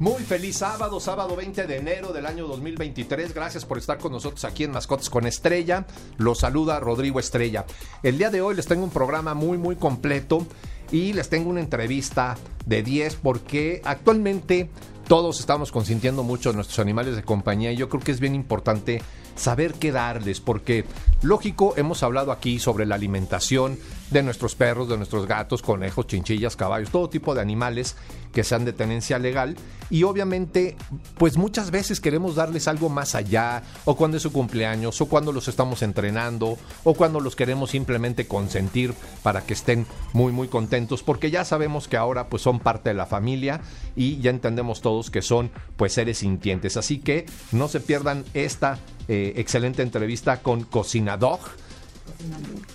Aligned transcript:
Muy 0.00 0.22
feliz 0.22 0.58
sábado, 0.58 1.00
sábado 1.00 1.34
20 1.34 1.66
de 1.66 1.76
enero 1.76 2.12
del 2.12 2.26
año 2.26 2.46
2023. 2.46 3.34
Gracias 3.34 3.64
por 3.64 3.78
estar 3.78 3.98
con 3.98 4.12
nosotros 4.12 4.44
aquí 4.44 4.62
en 4.62 4.70
Mascotas 4.70 5.10
con 5.10 5.26
Estrella. 5.26 5.86
Los 6.18 6.38
saluda 6.38 6.78
Rodrigo 6.78 7.18
Estrella. 7.18 7.66
El 8.04 8.16
día 8.16 8.30
de 8.30 8.40
hoy 8.40 8.54
les 8.54 8.66
tengo 8.66 8.84
un 8.84 8.90
programa 8.90 9.34
muy, 9.34 9.58
muy 9.58 9.74
completo 9.74 10.46
y 10.92 11.14
les 11.14 11.28
tengo 11.28 11.50
una 11.50 11.58
entrevista 11.58 12.36
de 12.64 12.84
10 12.84 13.16
porque 13.16 13.82
actualmente 13.84 14.70
todos 15.08 15.40
estamos 15.40 15.72
consintiendo 15.72 16.22
mucho 16.22 16.52
nuestros 16.52 16.78
animales 16.78 17.16
de 17.16 17.24
compañía 17.24 17.72
y 17.72 17.76
yo 17.76 17.88
creo 17.88 18.00
que 18.00 18.12
es 18.12 18.20
bien 18.20 18.36
importante 18.36 19.02
saber 19.38 19.74
qué 19.74 19.92
darles, 19.92 20.40
porque 20.40 20.84
lógico, 21.22 21.74
hemos 21.76 22.02
hablado 22.02 22.32
aquí 22.32 22.58
sobre 22.58 22.86
la 22.86 22.94
alimentación 22.94 23.78
de 24.10 24.22
nuestros 24.22 24.54
perros, 24.54 24.88
de 24.88 24.96
nuestros 24.96 25.26
gatos, 25.26 25.62
conejos, 25.62 26.06
chinchillas, 26.06 26.56
caballos, 26.56 26.90
todo 26.90 27.08
tipo 27.08 27.34
de 27.34 27.42
animales 27.42 27.96
que 28.32 28.44
sean 28.44 28.64
de 28.64 28.72
tenencia 28.72 29.18
legal 29.18 29.56
y 29.90 30.02
obviamente 30.02 30.76
pues 31.16 31.36
muchas 31.36 31.70
veces 31.70 32.00
queremos 32.00 32.34
darles 32.34 32.68
algo 32.68 32.88
más 32.88 33.14
allá 33.14 33.62
o 33.84 33.96
cuando 33.96 34.18
es 34.18 34.22
su 34.22 34.32
cumpleaños 34.32 35.00
o 35.00 35.06
cuando 35.06 35.32
los 35.32 35.48
estamos 35.48 35.82
entrenando 35.82 36.58
o 36.84 36.94
cuando 36.94 37.20
los 37.20 37.36
queremos 37.36 37.70
simplemente 37.70 38.26
consentir 38.26 38.92
para 39.22 39.42
que 39.42 39.54
estén 39.54 39.86
muy 40.12 40.30
muy 40.32 40.48
contentos 40.48 41.02
porque 41.02 41.30
ya 41.30 41.44
sabemos 41.44 41.88
que 41.88 41.96
ahora 41.96 42.28
pues 42.28 42.42
son 42.42 42.60
parte 42.60 42.90
de 42.90 42.94
la 42.94 43.06
familia 43.06 43.60
y 43.96 44.18
ya 44.18 44.30
entendemos 44.30 44.80
todos 44.80 45.10
que 45.10 45.22
son 45.22 45.50
pues 45.76 45.92
seres 45.92 46.18
sintientes. 46.18 46.76
Así 46.76 46.98
que 46.98 47.26
no 47.52 47.68
se 47.68 47.80
pierdan 47.80 48.24
esta 48.34 48.78
eh, 49.08 49.34
excelente 49.36 49.82
entrevista 49.82 50.40
con 50.42 50.64
Cocinadog 50.64 51.40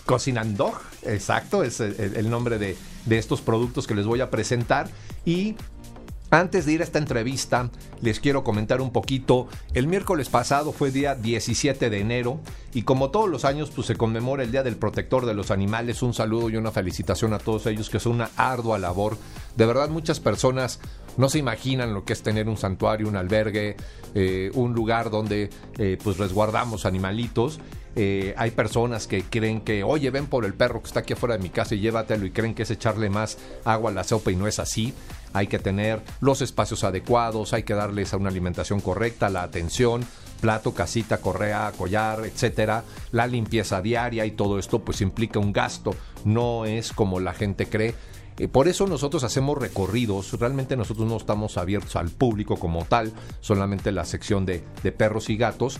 Cocinandog, 0.05 0.75
exacto, 1.03 1.63
es 1.63 1.79
el, 1.79 2.29
nombre 2.29 2.57
de, 2.57 2.77
de, 3.05 3.17
estos 3.17 3.41
productos 3.41 3.87
que 3.87 3.95
les 3.95 4.05
voy 4.05 4.21
a 4.21 4.29
presentar. 4.29 4.89
Y 5.25 5.55
antes 6.29 6.65
de 6.65 6.73
ir 6.73 6.81
a 6.81 6.83
esta 6.83 6.99
entrevista, 6.99 7.69
les 8.01 8.19
quiero 8.19 8.43
comentar 8.43 8.81
un 8.81 8.91
poquito. 8.91 9.47
El 9.73 9.87
miércoles 9.87 10.29
pasado 10.29 10.71
fue 10.71 10.91
día 10.91 11.15
17 11.15 11.89
de 11.89 11.99
enero 11.99 12.39
y 12.73 12.83
como 12.83 13.11
todos 13.11 13.29
los 13.29 13.45
años, 13.45 13.69
pues 13.69 13.87
se 13.87 13.95
conmemora 13.95 14.43
el 14.43 14.51
Día 14.51 14.63
del 14.63 14.75
Protector 14.75 15.25
de 15.25 15.35
los 15.35 15.51
Animales. 15.51 16.01
Un 16.01 16.13
saludo 16.13 16.49
y 16.49 16.57
una 16.57 16.71
felicitación 16.71 17.33
a 17.33 17.39
todos 17.39 17.65
ellos, 17.67 17.89
que 17.89 17.97
es 17.97 18.05
una 18.05 18.31
ardua 18.35 18.79
labor. 18.79 19.17
De 19.55 19.65
verdad, 19.65 19.89
muchas 19.89 20.19
personas 20.19 20.79
no 21.17 21.29
se 21.29 21.39
imaginan 21.39 21.93
lo 21.93 22.03
que 22.05 22.13
es 22.13 22.21
tener 22.23 22.49
un 22.49 22.57
santuario, 22.57 23.07
un 23.07 23.15
albergue, 23.15 23.75
eh, 24.15 24.51
un 24.53 24.73
lugar 24.73 25.09
donde 25.09 25.49
eh, 25.77 25.97
pues 26.03 26.17
resguardamos 26.17 26.85
animalitos. 26.85 27.59
Eh, 27.95 28.33
hay 28.37 28.51
personas 28.51 29.05
que 29.05 29.23
creen 29.23 29.61
que, 29.61 29.83
oye, 29.83 30.09
ven 30.09 30.25
por 30.25 30.45
el 30.45 30.55
perro 30.55 30.81
que 30.81 30.87
está 30.87 31.01
aquí 31.01 31.13
afuera 31.13 31.37
de 31.37 31.43
mi 31.43 31.49
casa 31.49 31.75
y 31.75 31.79
llévatelo 31.79 32.25
y 32.25 32.31
creen 32.31 32.55
que 32.55 32.63
es 32.63 32.71
echarle 32.71 33.09
más 33.09 33.37
agua 33.65 33.91
a 33.91 33.93
la 33.93 34.03
sopa 34.03 34.31
y 34.31 34.35
no 34.35 34.47
es 34.47 34.59
así. 34.59 34.93
Hay 35.33 35.47
que 35.47 35.59
tener 35.59 36.01
los 36.19 36.41
espacios 36.41 36.83
adecuados, 36.83 37.53
hay 37.53 37.63
que 37.63 37.73
darles 37.73 38.13
una 38.13 38.29
alimentación 38.29 38.81
correcta, 38.81 39.29
la 39.29 39.43
atención, 39.43 40.05
plato, 40.41 40.73
casita, 40.73 41.19
correa, 41.19 41.71
collar, 41.77 42.25
etcétera, 42.25 42.83
la 43.11 43.27
limpieza 43.27 43.81
diaria 43.81 44.25
y 44.25 44.31
todo 44.31 44.59
esto 44.59 44.79
pues 44.79 45.01
implica 45.01 45.39
un 45.39 45.53
gasto, 45.53 45.95
no 46.25 46.65
es 46.65 46.91
como 46.91 47.19
la 47.19 47.33
gente 47.33 47.67
cree. 47.67 47.95
Eh, 48.39 48.47
por 48.47 48.67
eso 48.67 48.87
nosotros 48.87 49.23
hacemos 49.23 49.57
recorridos, 49.57 50.33
realmente 50.39 50.75
nosotros 50.75 51.07
no 51.07 51.17
estamos 51.17 51.57
abiertos 51.57 51.95
al 51.95 52.09
público 52.09 52.57
como 52.57 52.85
tal, 52.85 53.11
solamente 53.41 53.91
la 53.91 54.05
sección 54.05 54.45
de, 54.45 54.63
perros 54.97 55.29
y 55.29 55.37
gatos, 55.37 55.79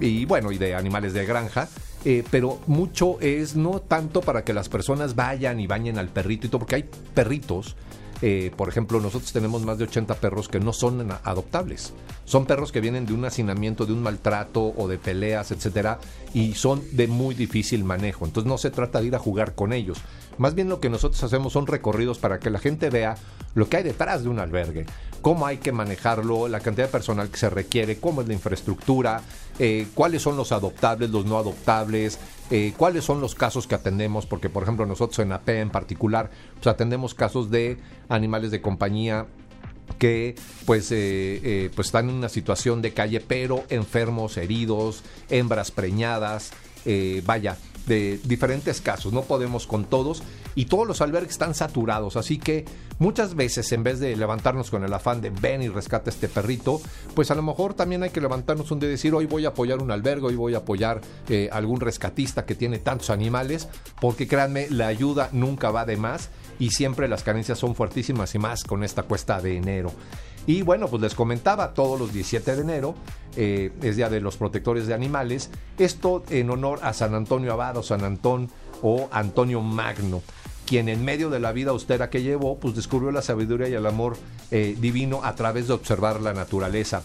y 0.00 0.24
bueno, 0.26 0.52
y 0.52 0.58
de 0.58 0.74
animales 0.74 1.12
de 1.12 1.24
granja, 1.24 1.68
eh, 2.04 2.22
pero 2.30 2.60
mucho 2.66 3.18
es 3.20 3.56
no 3.56 3.80
tanto 3.80 4.20
para 4.20 4.44
que 4.44 4.52
las 4.52 4.68
personas 4.68 5.16
vayan 5.16 5.58
y 5.60 5.66
bañen 5.66 5.98
al 5.98 6.08
perrito 6.08 6.46
y 6.46 6.50
todo, 6.50 6.60
porque 6.60 6.76
hay 6.76 6.84
perritos. 7.14 7.76
Eh, 8.20 8.50
por 8.56 8.68
ejemplo, 8.68 9.00
nosotros 9.00 9.32
tenemos 9.32 9.62
más 9.62 9.78
de 9.78 9.84
80 9.84 10.14
perros 10.16 10.48
que 10.48 10.58
no 10.58 10.72
son 10.72 11.08
adoptables. 11.22 11.92
Son 12.24 12.46
perros 12.46 12.72
que 12.72 12.80
vienen 12.80 13.06
de 13.06 13.12
un 13.12 13.24
hacinamiento, 13.24 13.86
de 13.86 13.92
un 13.92 14.02
maltrato 14.02 14.74
o 14.76 14.88
de 14.88 14.98
peleas, 14.98 15.52
etcétera, 15.52 16.00
y 16.34 16.54
son 16.54 16.82
de 16.92 17.06
muy 17.06 17.34
difícil 17.34 17.84
manejo. 17.84 18.24
Entonces 18.24 18.48
no 18.48 18.58
se 18.58 18.70
trata 18.70 19.00
de 19.00 19.06
ir 19.06 19.14
a 19.14 19.20
jugar 19.20 19.54
con 19.54 19.72
ellos. 19.72 19.98
Más 20.38 20.54
bien 20.54 20.68
lo 20.68 20.80
que 20.80 20.88
nosotros 20.88 21.22
hacemos 21.22 21.52
son 21.52 21.66
recorridos 21.66 22.18
para 22.18 22.38
que 22.38 22.50
la 22.50 22.60
gente 22.60 22.90
vea 22.90 23.16
lo 23.54 23.68
que 23.68 23.78
hay 23.78 23.82
detrás 23.82 24.22
de 24.22 24.28
un 24.28 24.38
albergue, 24.38 24.86
cómo 25.20 25.46
hay 25.46 25.58
que 25.58 25.72
manejarlo, 25.72 26.48
la 26.48 26.60
cantidad 26.60 26.86
de 26.86 26.92
personal 26.92 27.28
que 27.28 27.36
se 27.36 27.50
requiere, 27.50 27.98
cómo 27.98 28.22
es 28.22 28.28
la 28.28 28.34
infraestructura, 28.34 29.22
eh, 29.58 29.88
cuáles 29.94 30.22
son 30.22 30.36
los 30.36 30.52
adoptables, 30.52 31.10
los 31.10 31.26
no 31.26 31.38
adoptables, 31.38 32.18
eh, 32.50 32.72
cuáles 32.76 33.04
son 33.04 33.20
los 33.20 33.34
casos 33.34 33.66
que 33.66 33.74
atendemos, 33.74 34.26
porque 34.26 34.48
por 34.48 34.62
ejemplo 34.62 34.86
nosotros 34.86 35.18
en 35.18 35.32
AP 35.32 35.60
en 35.60 35.70
particular, 35.70 36.30
pues 36.54 36.66
atendemos 36.68 37.14
casos 37.14 37.50
de 37.50 37.78
animales 38.08 38.52
de 38.52 38.60
compañía 38.60 39.26
que 39.98 40.36
pues, 40.66 40.88
eh, 40.92 41.70
pues 41.74 41.88
están 41.88 42.10
en 42.10 42.14
una 42.14 42.28
situación 42.28 42.80
de 42.82 42.92
calle, 42.92 43.20
pero 43.20 43.64
enfermos, 43.70 44.36
heridos, 44.36 45.02
hembras 45.30 45.72
preñadas, 45.72 46.52
vaya, 47.24 47.56
de 47.88 48.20
diferentes 48.24 48.80
casos, 48.80 49.12
no 49.12 49.22
podemos 49.22 49.66
con 49.66 49.84
todos 49.84 50.22
y 50.54 50.66
todos 50.66 50.86
los 50.86 51.00
albergues 51.00 51.32
están 51.32 51.54
saturados, 51.54 52.16
así 52.16 52.38
que 52.38 52.64
muchas 52.98 53.34
veces 53.34 53.72
en 53.72 53.82
vez 53.82 53.98
de 53.98 54.14
levantarnos 54.14 54.70
con 54.70 54.84
el 54.84 54.92
afán 54.92 55.20
de 55.20 55.30
ven 55.30 55.62
y 55.62 55.68
rescata 55.68 56.10
este 56.10 56.28
perrito, 56.28 56.80
pues 57.14 57.30
a 57.30 57.34
lo 57.34 57.42
mejor 57.42 57.74
también 57.74 58.02
hay 58.02 58.10
que 58.10 58.20
levantarnos 58.20 58.70
un 58.70 58.78
día 58.78 58.88
y 58.88 58.92
decir 58.92 59.14
hoy 59.14 59.26
voy 59.26 59.46
a 59.46 59.48
apoyar 59.48 59.82
un 59.82 59.90
albergue, 59.90 60.26
hoy 60.26 60.36
voy 60.36 60.54
a 60.54 60.58
apoyar 60.58 61.00
eh, 61.28 61.48
algún 61.50 61.80
rescatista 61.80 62.44
que 62.44 62.54
tiene 62.54 62.78
tantos 62.78 63.10
animales, 63.10 63.68
porque 64.00 64.28
créanme, 64.28 64.68
la 64.70 64.86
ayuda 64.86 65.30
nunca 65.32 65.70
va 65.70 65.84
de 65.84 65.96
más 65.96 66.30
y 66.58 66.70
siempre 66.70 67.08
las 67.08 67.22
carencias 67.22 67.58
son 67.58 67.74
fuertísimas 67.74 68.34
y 68.34 68.38
más 68.38 68.64
con 68.64 68.84
esta 68.84 69.02
cuesta 69.02 69.40
de 69.40 69.56
enero. 69.56 69.92
Y 70.48 70.62
bueno, 70.62 70.88
pues 70.88 71.02
les 71.02 71.14
comentaba, 71.14 71.74
todos 71.74 72.00
los 72.00 72.10
17 72.10 72.56
de 72.56 72.62
enero 72.62 72.94
eh, 73.36 73.70
es 73.82 73.96
Día 73.96 74.08
de 74.08 74.22
los 74.22 74.38
Protectores 74.38 74.86
de 74.86 74.94
Animales. 74.94 75.50
Esto 75.76 76.24
en 76.30 76.48
honor 76.48 76.80
a 76.82 76.94
San 76.94 77.14
Antonio 77.14 77.52
Abad 77.52 77.76
o 77.76 77.82
San 77.82 78.02
Antón 78.02 78.48
o 78.80 79.08
Antonio 79.12 79.60
Magno 79.60 80.22
quien 80.64 80.90
en 80.90 81.02
medio 81.02 81.30
de 81.30 81.40
la 81.40 81.52
vida 81.52 81.70
austera 81.70 82.10
que 82.10 82.22
llevó, 82.22 82.58
pues 82.58 82.74
descubrió 82.74 83.10
la 83.10 83.22
sabiduría 83.22 83.68
y 83.68 83.74
el 83.74 83.86
amor 83.86 84.18
eh, 84.50 84.76
divino 84.78 85.20
a 85.24 85.34
través 85.34 85.66
de 85.66 85.72
observar 85.72 86.20
la 86.20 86.34
naturaleza. 86.34 87.02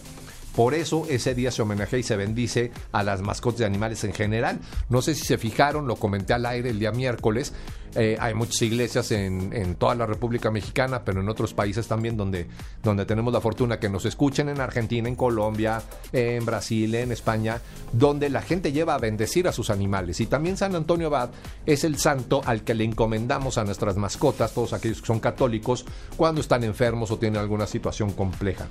Por 0.54 0.74
eso 0.74 1.06
ese 1.08 1.34
día 1.34 1.50
se 1.50 1.62
homenajea 1.62 1.98
y 1.98 2.02
se 2.02 2.16
bendice 2.16 2.70
a 2.92 3.02
las 3.02 3.22
mascotas 3.22 3.60
de 3.60 3.66
animales 3.66 4.04
en 4.04 4.12
general. 4.12 4.60
No 4.88 5.02
sé 5.02 5.14
si 5.14 5.24
se 5.24 5.38
fijaron, 5.38 5.86
lo 5.86 5.96
comenté 5.96 6.32
al 6.32 6.46
aire 6.46 6.70
el 6.70 6.78
día 6.78 6.92
miércoles. 6.92 7.52
Eh, 7.96 8.16
hay 8.18 8.34
muchas 8.34 8.60
iglesias 8.62 9.10
en, 9.12 9.76
toda 9.76 9.94
la 9.94 10.06
República 10.06 10.50
Mexicana, 10.50 11.04
pero 11.04 11.20
en 11.20 11.28
otros 11.28 11.54
países 11.54 11.86
también 11.86 12.16
donde, 12.16 12.48
donde 12.82 13.04
tenemos 13.04 13.32
la 13.32 13.40
fortuna 13.40 13.78
que 13.78 13.88
nos 13.88 14.04
escuchen 14.04 14.48
en 14.48 14.60
Argentina, 14.60 15.08
en 15.08 15.14
Colombia, 15.14 15.82
en 16.12 16.44
Brasil, 16.44 16.94
en 16.94 17.12
España, 17.12 17.60
donde 17.92 18.30
la 18.30 18.42
gente 18.42 18.72
lleva 18.72 18.94
a 18.94 18.98
bendecir 18.98 19.46
a 19.46 19.52
sus 19.52 19.70
animales. 19.70 20.20
Y 20.20 20.26
también 20.26 20.56
San 20.56 20.74
Antonio 20.74 21.06
Abad 21.06 21.30
es 21.66 21.84
el 21.84 21.98
santo 21.98 22.42
al 22.44 22.62
que 22.62 22.74
le 22.74 22.84
encomendamos 22.84 23.58
a 23.58 23.64
nuestras 23.64 23.96
mascotas, 23.96 24.52
todos 24.54 24.72
aquellos 24.72 25.00
que 25.00 25.06
son 25.06 25.20
católicos, 25.20 25.84
cuando 26.16 26.40
están 26.40 26.64
enfermos 26.64 27.10
o 27.10 27.18
tienen 27.18 27.40
alguna 27.40 27.66
situación 27.66 28.12
compleja. 28.12 28.66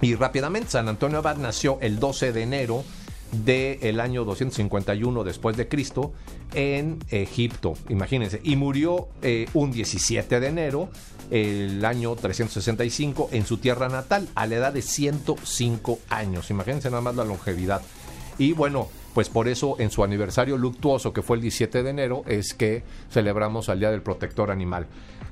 Y 0.00 0.14
rápidamente, 0.14 0.70
San 0.70 0.88
Antonio 0.88 1.18
Abad 1.18 1.36
nació 1.36 1.78
el 1.80 1.98
12 1.98 2.32
de 2.32 2.42
enero 2.42 2.84
del 3.32 4.00
año 4.00 4.24
251 4.24 5.24
después 5.24 5.56
de 5.56 5.68
Cristo 5.68 6.12
en 6.54 6.98
Egipto, 7.10 7.74
imagínense, 7.88 8.40
y 8.44 8.56
murió 8.56 9.08
eh, 9.22 9.46
un 9.52 9.72
17 9.72 10.40
de 10.40 10.46
enero 10.46 10.88
el 11.30 11.84
año 11.84 12.14
365 12.14 13.30
en 13.32 13.44
su 13.44 13.58
tierra 13.58 13.88
natal 13.88 14.28
a 14.34 14.46
la 14.46 14.54
edad 14.54 14.72
de 14.72 14.82
105 14.82 15.98
años, 16.08 16.50
imagínense 16.50 16.88
nada 16.88 17.02
más 17.02 17.16
la 17.16 17.24
longevidad. 17.24 17.82
Y 18.38 18.52
bueno, 18.52 18.88
pues 19.14 19.28
por 19.28 19.48
eso 19.48 19.76
en 19.78 19.90
su 19.90 20.04
aniversario 20.04 20.56
luctuoso 20.56 21.12
que 21.12 21.22
fue 21.22 21.36
el 21.36 21.42
17 21.42 21.82
de 21.82 21.90
enero 21.90 22.22
es 22.26 22.54
que 22.54 22.84
celebramos 23.10 23.68
al 23.68 23.80
Día 23.80 23.90
del 23.90 24.02
Protector 24.02 24.50
Animal. 24.50 24.86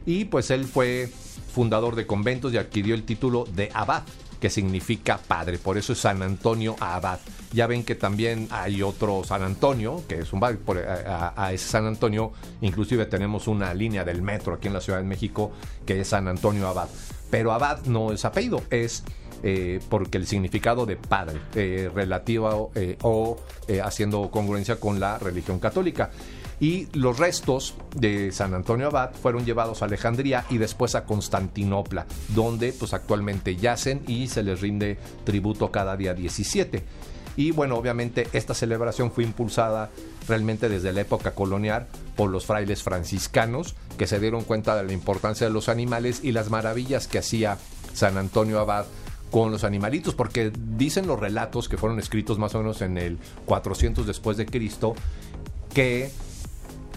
Y 0.07 0.25
pues 0.25 0.51
él 0.51 0.65
fue 0.65 1.11
fundador 1.53 1.95
de 1.95 2.07
conventos 2.07 2.53
y 2.53 2.57
adquirió 2.57 2.95
el 2.95 3.05
título 3.05 3.45
de 3.45 3.71
abad 3.75 4.03
que 4.45 4.51
significa 4.51 5.17
padre, 5.17 5.57
por 5.57 5.79
eso 5.79 5.95
es 5.95 6.01
San 6.01 6.23
Antonio 6.23 6.77
Abad. 6.79 7.19
Ya 7.55 7.67
ven 7.67 7.83
que 7.83 7.95
también 7.95 8.47
hay 8.51 8.83
otro 8.83 9.25
San 9.25 9.43
Antonio, 9.43 10.03
que 10.07 10.19
es 10.19 10.35
un 10.35 10.41
por, 10.67 10.77
a, 10.77 11.51
ese 11.55 11.67
San 11.67 11.87
Antonio, 11.87 12.31
inclusive 12.61 13.07
tenemos 13.07 13.49
una 13.49 13.73
línea 13.73 14.05
del 14.05 14.21
metro 14.21 14.53
aquí 14.53 14.67
en 14.67 14.75
la 14.75 14.83
Ciudad 14.83 14.99
de 14.99 15.07
México 15.07 15.51
que 15.87 15.99
es 15.99 16.09
San 16.09 16.29
Antonio 16.29 16.69
Abad. 16.69 16.91
Pero 17.31 17.55
Abad 17.55 17.87
no 17.87 18.13
es 18.13 18.27
apellido, 18.27 18.61
es 18.69 19.03
eh, 19.43 19.81
porque 19.89 20.19
el 20.19 20.27
significado 20.27 20.85
de 20.85 20.97
padre, 20.97 21.41
eh, 21.55 21.91
relativo 21.95 22.71
eh, 22.75 22.99
o 23.01 23.39
haciendo 23.83 24.31
congruencia 24.31 24.77
con 24.79 25.01
la 25.01 25.19
religión 25.19 25.59
católica. 25.59 26.11
Y 26.61 26.89
los 26.93 27.19
restos 27.19 27.75
de 27.97 28.33
San 28.33 28.55
Antonio 28.55 28.87
Abad 28.87 29.13
fueron 29.15 29.45
llevados 29.45 29.83
a 29.83 29.87
Alejandría 29.87 30.45
y 30.51 30.59
después 30.59 30.95
a 30.95 31.05
Constantinopla, 31.05 32.07
donde 32.29 32.73
pues 32.73 32.95
actualmente 32.95 33.57
yacen 33.57 34.03
y 34.07 34.29
se 34.29 34.43
les 34.43 34.61
rinde 34.61 34.99
tributo 35.25 35.71
cada 35.71 35.97
día 35.97 36.15
17. 36.15 36.85
Y 37.37 37.51
bueno, 37.51 37.77
obviamente 37.77 38.29
esta 38.33 38.55
celebración 38.55 39.11
fue 39.11 39.25
impulsada 39.25 39.91
realmente 40.29 40.69
desde 40.69 40.93
la 40.93 41.01
época 41.01 41.33
colonial 41.33 41.89
por 42.17 42.31
los 42.31 42.47
frailes 42.47 42.83
franciscanos 42.83 43.75
que 43.99 44.07
se 44.07 44.21
dieron 44.21 44.45
cuenta 44.45 44.77
de 44.77 44.85
la 44.85 44.93
importancia 44.93 45.47
de 45.47 45.53
los 45.53 45.69
animales 45.69 46.21
y 46.23 46.33
las 46.33 46.51
maravillas 46.51 47.09
que 47.09 47.19
hacía 47.19 47.59
San 47.93 48.17
Antonio 48.19 48.61
Abad 48.61 48.87
con 49.31 49.51
los 49.51 49.65
animalitos, 49.65 50.15
porque 50.15 50.53
dicen 50.77 51.09
los 51.09 51.19
relatos 51.19 51.69
que 51.69 51.77
fueron 51.77 51.99
escritos 51.99 52.39
más 52.39 52.55
o 52.55 52.59
menos 52.59 52.83
en 52.83 52.97
el 52.99 53.19
400 53.47 54.07
después 54.07 54.37
de 54.37 54.47
Cristo, 54.47 54.95
que 55.73 56.13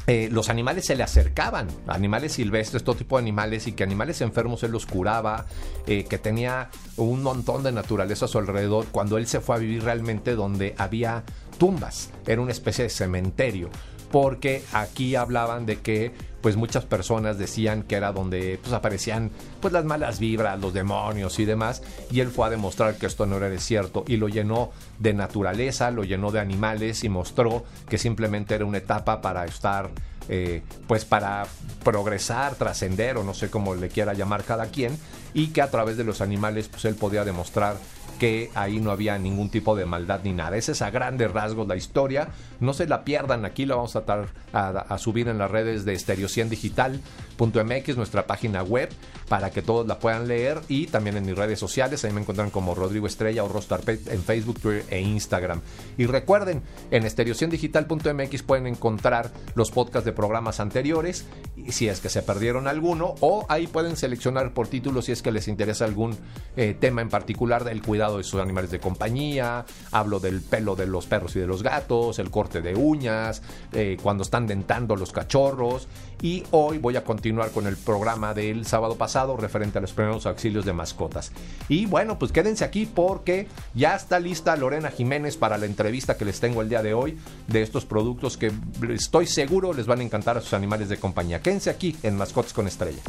eh, 0.08 0.30
los 0.32 0.48
animales 0.50 0.86
se 0.86 0.96
le 0.96 1.04
acercaban, 1.04 1.68
animales 1.86 2.34
silvestres, 2.34 2.84
todo 2.84 2.96
tipo 2.96 3.18
de 3.18 3.24
animales, 3.24 3.68
y 3.68 3.74
que 3.74 3.84
animales 3.84 4.22
enfermos 4.22 4.64
él 4.64 4.72
los 4.72 4.86
curaba, 4.86 5.46
eh, 5.86 6.06
que 6.06 6.18
tenía 6.18 6.70
un 6.96 7.24
montón 7.24 7.62
de 7.64 7.74
naturaleza 7.74 8.26
a 8.26 8.28
su 8.30 8.38
alrededor, 8.38 8.86
cuando 8.92 9.18
él 9.18 9.28
se 9.28 9.42
fue 9.42 9.58
a 9.58 9.60
vivir 9.60 9.84
realmente 9.84 10.36
donde 10.36 10.76
había 10.78 11.24
tumbas, 11.58 12.10
era 12.26 12.42
una 12.42 12.52
especie 12.52 12.86
de 12.86 12.90
cementerio 12.90 13.70
porque 14.12 14.64
aquí 14.72 15.16
hablaban 15.16 15.66
de 15.66 15.82
que 15.82 16.14
pues 16.48 16.56
muchas 16.56 16.86
personas 16.86 17.38
decían 17.38 17.84
que 17.84 17.96
era 17.96 18.14
donde 18.14 18.58
pues 18.62 18.72
aparecían 18.72 19.32
pues 19.60 19.74
las 19.74 19.84
malas 19.84 20.18
vibras, 20.18 20.58
los 20.58 20.74
demonios 20.74 21.40
y 21.40 21.44
demás, 21.44 21.84
y 22.10 22.22
él 22.22 22.30
fue 22.30 22.48
a 22.48 22.50
demostrar 22.50 22.96
que 22.96 23.06
esto 23.06 23.26
no 23.26 23.36
era 23.36 23.60
cierto 23.60 24.06
y 24.08 24.16
lo 24.16 24.30
llenó 24.30 24.72
de 24.98 25.14
naturaleza, 25.14 25.92
lo 25.92 26.06
llenó 26.06 26.32
de 26.32 26.40
animales 26.40 27.04
y 27.04 27.10
mostró 27.10 27.66
que 27.90 27.98
simplemente 27.98 28.56
era 28.56 28.64
una 28.64 28.78
etapa 28.78 29.20
para 29.20 29.44
estar 29.44 29.90
eh, 30.30 30.62
pues 30.88 31.04
para 31.04 31.46
progresar, 31.84 32.56
trascender 32.56 33.18
o 33.18 33.26
no 33.26 33.34
sé 33.34 33.50
cómo 33.50 33.76
le 33.76 33.90
quiera 33.90 34.14
llamar 34.14 34.46
cada 34.46 34.68
quien 34.68 34.98
y 35.34 35.48
que 35.48 35.62
a 35.62 35.70
través 35.70 35.98
de 35.98 36.06
los 36.06 36.22
animales 36.22 36.70
pues 36.70 36.86
él 36.86 36.96
podía 36.96 37.26
demostrar 37.26 37.76
que 38.18 38.50
ahí 38.56 38.80
no 38.80 38.92
había 38.92 39.18
ningún 39.18 39.50
tipo 39.50 39.76
de 39.76 39.86
maldad 39.86 40.22
ni 40.24 40.34
nada. 40.34 40.58
Esa 40.58 40.72
es 40.72 40.82
a 40.82 40.90
grandes 40.90 41.32
rasgos 41.32 41.68
la 41.68 41.76
historia. 41.76 42.30
No 42.60 42.74
se 42.74 42.88
la 42.88 43.04
pierdan, 43.04 43.46
aquí 43.46 43.66
la 43.66 43.76
vamos 43.76 43.96
a 43.96 44.04
tratar 44.04 44.28
a, 44.54 44.98
subir 44.98 45.28
en 45.28 45.38
las 45.38 45.52
redes 45.52 45.86
de 45.86 45.98
Stereo 45.98 46.28
100 46.28 46.50
Digital.mx, 46.50 47.98
nuestra 47.98 48.26
página 48.26 48.64
web, 48.64 48.90
para 49.30 49.52
que 49.52 49.62
todos 49.62 49.86
la 49.88 50.00
puedan 50.00 50.28
leer 50.28 50.60
y 50.68 50.88
también 50.88 51.18
en 51.18 51.26
mis 51.26 51.36
redes 51.36 51.60
sociales. 51.60 52.04
Ahí 52.04 52.12
me 52.12 52.22
encuentran 52.22 52.50
como 52.50 52.74
Rodrigo 52.74 53.08
Estrella 53.08 53.44
o 53.44 53.48
Rostarpet 53.48 54.08
en 54.08 54.24
Facebook, 54.24 54.60
Twitter 54.60 54.86
e 54.90 55.02
Instagram. 55.02 55.62
Y 55.98 56.06
recuerden, 56.06 56.64
en 56.92 57.04
Digital.mx 57.04 58.44
pueden 58.44 58.68
encontrar 58.68 59.32
los 59.56 59.72
podcasts 59.72 60.06
de 60.06 60.14
programas 60.14 60.60
anteriores, 60.60 61.26
si 61.70 61.88
es 61.88 62.00
que 62.00 62.10
se 62.10 62.22
perdieron 62.22 62.68
alguno, 62.68 63.16
o 63.20 63.46
ahí 63.50 63.68
pueden 63.68 63.98
seleccionar 63.98 64.54
por 64.54 64.68
título 64.68 65.02
si 65.02 65.12
es 65.12 65.22
que 65.22 65.32
les 65.32 65.48
interesa 65.48 65.86
algún 65.86 66.18
eh, 66.56 66.76
tema 66.80 67.02
en 67.02 67.10
particular 67.10 67.64
del 67.64 67.82
cuidado 67.82 68.07
de 68.16 68.24
sus 68.24 68.40
animales 68.40 68.72
de 68.72 68.80
compañía, 68.80 69.66
hablo 69.92 70.22
del 70.22 70.42
pelo 70.42 70.78
de 70.78 70.88
los 70.88 71.06
perros 71.06 71.36
y 71.36 71.40
de 71.40 71.48
los 71.48 71.64
gatos, 71.64 72.20
el 72.20 72.32
corte 72.32 72.62
de 72.62 72.76
uñas, 72.76 73.42
eh, 73.74 73.98
cuando 74.02 74.24
están 74.24 74.48
dentando 74.48 74.96
los 74.96 75.12
cachorros. 75.12 75.90
Y 76.22 76.44
hoy 76.52 76.78
voy 76.80 76.96
a 76.96 77.04
continuar 77.04 77.52
con 77.52 77.68
el 77.68 77.78
programa 77.78 78.34
del 78.34 78.66
sábado 78.66 78.96
pasado 78.96 79.38
referente 79.38 79.78
a 79.78 79.82
los 79.82 79.92
primeros 79.92 80.26
auxilios 80.26 80.66
de 80.66 80.74
mascotas. 80.74 81.32
Y 81.68 81.86
bueno, 81.86 82.18
pues 82.18 82.32
quédense 82.32 82.64
aquí 82.64 82.86
porque 82.86 83.48
ya 83.76 83.96
está 83.96 84.20
lista 84.20 84.56
Lorena 84.56 84.90
Jiménez 84.90 85.38
para 85.38 85.58
la 85.58 85.66
entrevista 85.66 86.18
que 86.18 86.26
les 86.26 86.40
tengo 86.40 86.62
el 86.62 86.70
día 86.70 86.82
de 86.82 86.94
hoy 86.94 87.18
de 87.48 87.62
estos 87.62 87.86
productos 87.86 88.38
que 88.38 88.52
estoy 88.90 89.28
seguro 89.28 89.74
les 89.74 89.86
van 89.86 90.00
a 90.00 90.04
encantar 90.04 90.38
a 90.38 90.42
sus 90.42 90.54
animales 90.54 90.90
de 90.90 90.98
compañía. 90.98 91.42
Quédense 91.42 91.70
aquí 91.70 91.96
en 92.04 92.18
Mascotas 92.18 92.54
con 92.54 92.68
Estrella. 92.68 93.02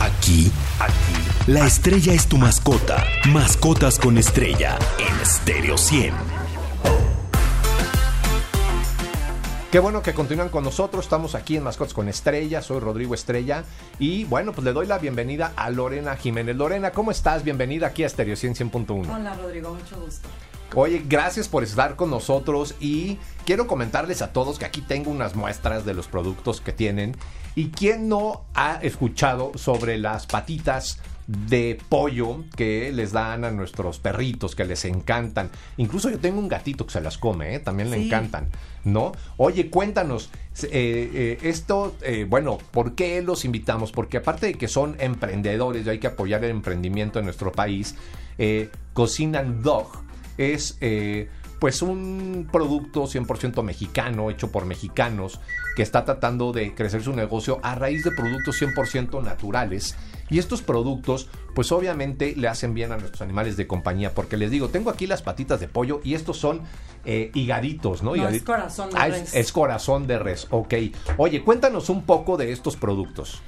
Aquí, 0.00 0.50
aquí, 0.78 1.37
la 1.48 1.66
estrella 1.66 2.12
es 2.12 2.26
tu 2.26 2.36
mascota. 2.36 3.02
Mascotas 3.32 3.98
con 3.98 4.18
estrella 4.18 4.78
en 4.98 5.24
Stereo 5.26 5.78
100. 5.78 6.14
Qué 9.72 9.78
bueno 9.78 10.02
que 10.02 10.12
continúan 10.12 10.50
con 10.50 10.62
nosotros. 10.62 11.06
Estamos 11.06 11.34
aquí 11.34 11.56
en 11.56 11.62
Mascotas 11.62 11.94
con 11.94 12.10
Estrella. 12.10 12.60
Soy 12.60 12.80
Rodrigo 12.80 13.14
Estrella. 13.14 13.64
Y 13.98 14.24
bueno, 14.24 14.52
pues 14.52 14.62
le 14.62 14.74
doy 14.74 14.86
la 14.86 14.98
bienvenida 14.98 15.54
a 15.56 15.70
Lorena 15.70 16.16
Jiménez. 16.16 16.54
Lorena, 16.54 16.90
¿cómo 16.90 17.12
estás? 17.12 17.44
Bienvenida 17.44 17.86
aquí 17.86 18.04
a 18.04 18.10
Stereo 18.10 18.36
100 18.36 18.54
100.1. 18.70 19.10
Hola, 19.10 19.34
Rodrigo. 19.34 19.72
Mucho 19.72 19.98
gusto. 20.02 20.28
Oye, 20.74 21.02
gracias 21.08 21.48
por 21.48 21.64
estar 21.64 21.96
con 21.96 22.10
nosotros 22.10 22.74
y 22.78 23.16
quiero 23.46 23.66
comentarles 23.66 24.20
a 24.20 24.34
todos 24.34 24.58
que 24.58 24.66
aquí 24.66 24.82
tengo 24.82 25.10
unas 25.10 25.34
muestras 25.34 25.86
de 25.86 25.94
los 25.94 26.08
productos 26.08 26.60
que 26.60 26.72
tienen 26.72 27.16
¿Y 27.58 27.70
quién 27.70 28.08
no 28.08 28.44
ha 28.54 28.74
escuchado 28.82 29.50
sobre 29.56 29.98
las 29.98 30.26
patitas 30.26 31.00
de 31.28 31.78
pollo 31.90 32.44
que 32.56 32.90
les 32.90 33.12
dan 33.12 33.44
a 33.44 33.50
nuestros 33.50 33.98
perritos, 33.98 34.56
que 34.56 34.64
les 34.64 34.84
encantan? 34.86 35.50
Incluso 35.76 36.10
yo 36.10 36.18
tengo 36.18 36.40
un 36.40 36.48
gatito 36.48 36.86
que 36.86 36.92
se 36.92 37.00
las 37.02 37.18
come, 37.18 37.54
¿eh? 37.54 37.58
también 37.60 37.90
le 37.90 38.02
encantan, 38.02 38.48
¿no? 38.84 39.12
Oye, 39.36 39.68
cuéntanos, 39.68 40.30
eh, 40.62 40.68
eh, 40.72 41.38
esto, 41.42 41.94
bueno, 42.28 42.58
¿por 42.70 42.94
qué 42.94 43.22
los 43.22 43.44
invitamos? 43.44 43.92
Porque 43.92 44.16
aparte 44.16 44.46
de 44.46 44.54
que 44.54 44.68
son 44.68 44.96
emprendedores 44.98 45.86
y 45.86 45.90
hay 45.90 45.98
que 45.98 46.08
apoyar 46.08 46.42
el 46.44 46.50
emprendimiento 46.50 47.18
en 47.18 47.26
nuestro 47.26 47.52
país, 47.52 47.94
Cocinan 48.94 49.62
Dog 49.62 49.88
es 50.38 50.78
pues 51.58 51.82
un 51.82 52.48
producto 52.50 53.04
100% 53.04 53.62
mexicano, 53.62 54.30
hecho 54.30 54.50
por 54.50 54.64
mexicanos, 54.64 55.40
que 55.78 55.84
está 55.84 56.04
tratando 56.04 56.52
de 56.52 56.74
crecer 56.74 57.04
su 57.04 57.12
negocio 57.12 57.60
a 57.62 57.76
raíz 57.76 58.02
de 58.02 58.10
productos 58.10 58.60
100% 58.60 59.22
naturales. 59.22 59.94
Y 60.28 60.40
estos 60.40 60.60
productos, 60.60 61.28
pues 61.54 61.70
obviamente 61.70 62.34
le 62.36 62.48
hacen 62.48 62.74
bien 62.74 62.90
a 62.90 62.96
nuestros 62.96 63.22
animales 63.22 63.56
de 63.56 63.68
compañía, 63.68 64.12
porque 64.12 64.36
les 64.36 64.50
digo, 64.50 64.70
tengo 64.70 64.90
aquí 64.90 65.06
las 65.06 65.22
patitas 65.22 65.60
de 65.60 65.68
pollo 65.68 66.00
y 66.02 66.14
estos 66.14 66.36
son 66.36 66.62
eh, 67.04 67.30
higaditos, 67.32 68.02
¿no? 68.02 68.16
es 68.16 68.42
corazón 68.42 68.90
de 68.90 68.96
ah, 68.98 69.06
res. 69.06 69.32
es 69.32 69.52
corazón 69.52 70.08
de 70.08 70.18
res, 70.18 70.48
ok. 70.50 70.74
Oye, 71.16 71.44
cuéntanos 71.44 71.90
un 71.90 72.02
poco 72.02 72.36
de 72.36 72.50
estos 72.50 72.76
productos. 72.76 73.40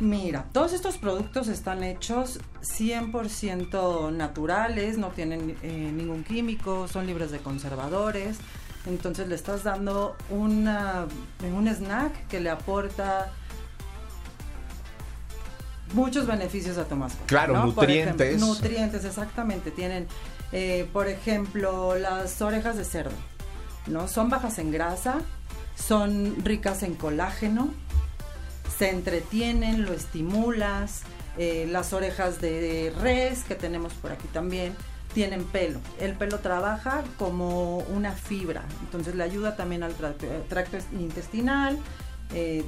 Mira, 0.00 0.46
todos 0.52 0.72
estos 0.72 0.96
productos 0.96 1.48
están 1.48 1.84
hechos 1.84 2.40
100% 2.62 4.10
naturales, 4.10 4.96
no 4.96 5.08
tienen 5.08 5.54
eh, 5.62 5.92
ningún 5.94 6.24
químico, 6.24 6.88
son 6.88 7.06
libres 7.06 7.30
de 7.30 7.40
conservadores. 7.40 8.38
Entonces 8.86 9.28
le 9.28 9.34
estás 9.34 9.64
dando 9.64 10.16
una, 10.28 11.06
un 11.54 11.68
snack 11.68 12.26
que 12.28 12.40
le 12.40 12.50
aporta 12.50 13.32
muchos 15.94 16.26
beneficios 16.26 16.76
a 16.76 16.84
tu 16.84 16.96
mascota. 16.96 17.26
Claro, 17.26 17.64
nutrientes. 17.64 18.40
nutrientes, 18.40 19.04
exactamente. 19.04 19.70
Tienen, 19.70 20.06
eh, 20.52 20.88
por 20.92 21.08
ejemplo, 21.08 21.96
las 21.96 22.42
orejas 22.42 22.76
de 22.76 22.84
cerdo, 22.84 23.16
¿no? 23.86 24.06
Son 24.06 24.28
bajas 24.28 24.58
en 24.58 24.70
grasa, 24.70 25.20
son 25.76 26.36
ricas 26.44 26.82
en 26.82 26.94
colágeno, 26.94 27.72
se 28.76 28.90
entretienen, 28.90 29.84
lo 29.84 29.92
estimulas. 29.92 31.02
Eh, 31.36 31.66
las 31.68 31.92
orejas 31.92 32.40
de 32.40 32.92
res 33.00 33.42
que 33.42 33.56
tenemos 33.56 33.92
por 33.94 34.12
aquí 34.12 34.28
también 34.28 34.72
tienen 35.14 35.44
pelo. 35.44 35.80
El 36.00 36.14
pelo 36.14 36.40
trabaja 36.40 37.02
como 37.18 37.78
una 37.78 38.12
fibra, 38.12 38.64
entonces 38.82 39.14
le 39.14 39.22
ayuda 39.22 39.56
también 39.56 39.82
al 39.82 39.94
tracto, 39.94 40.76
intestinal, 40.92 41.78
eh, 42.34 42.64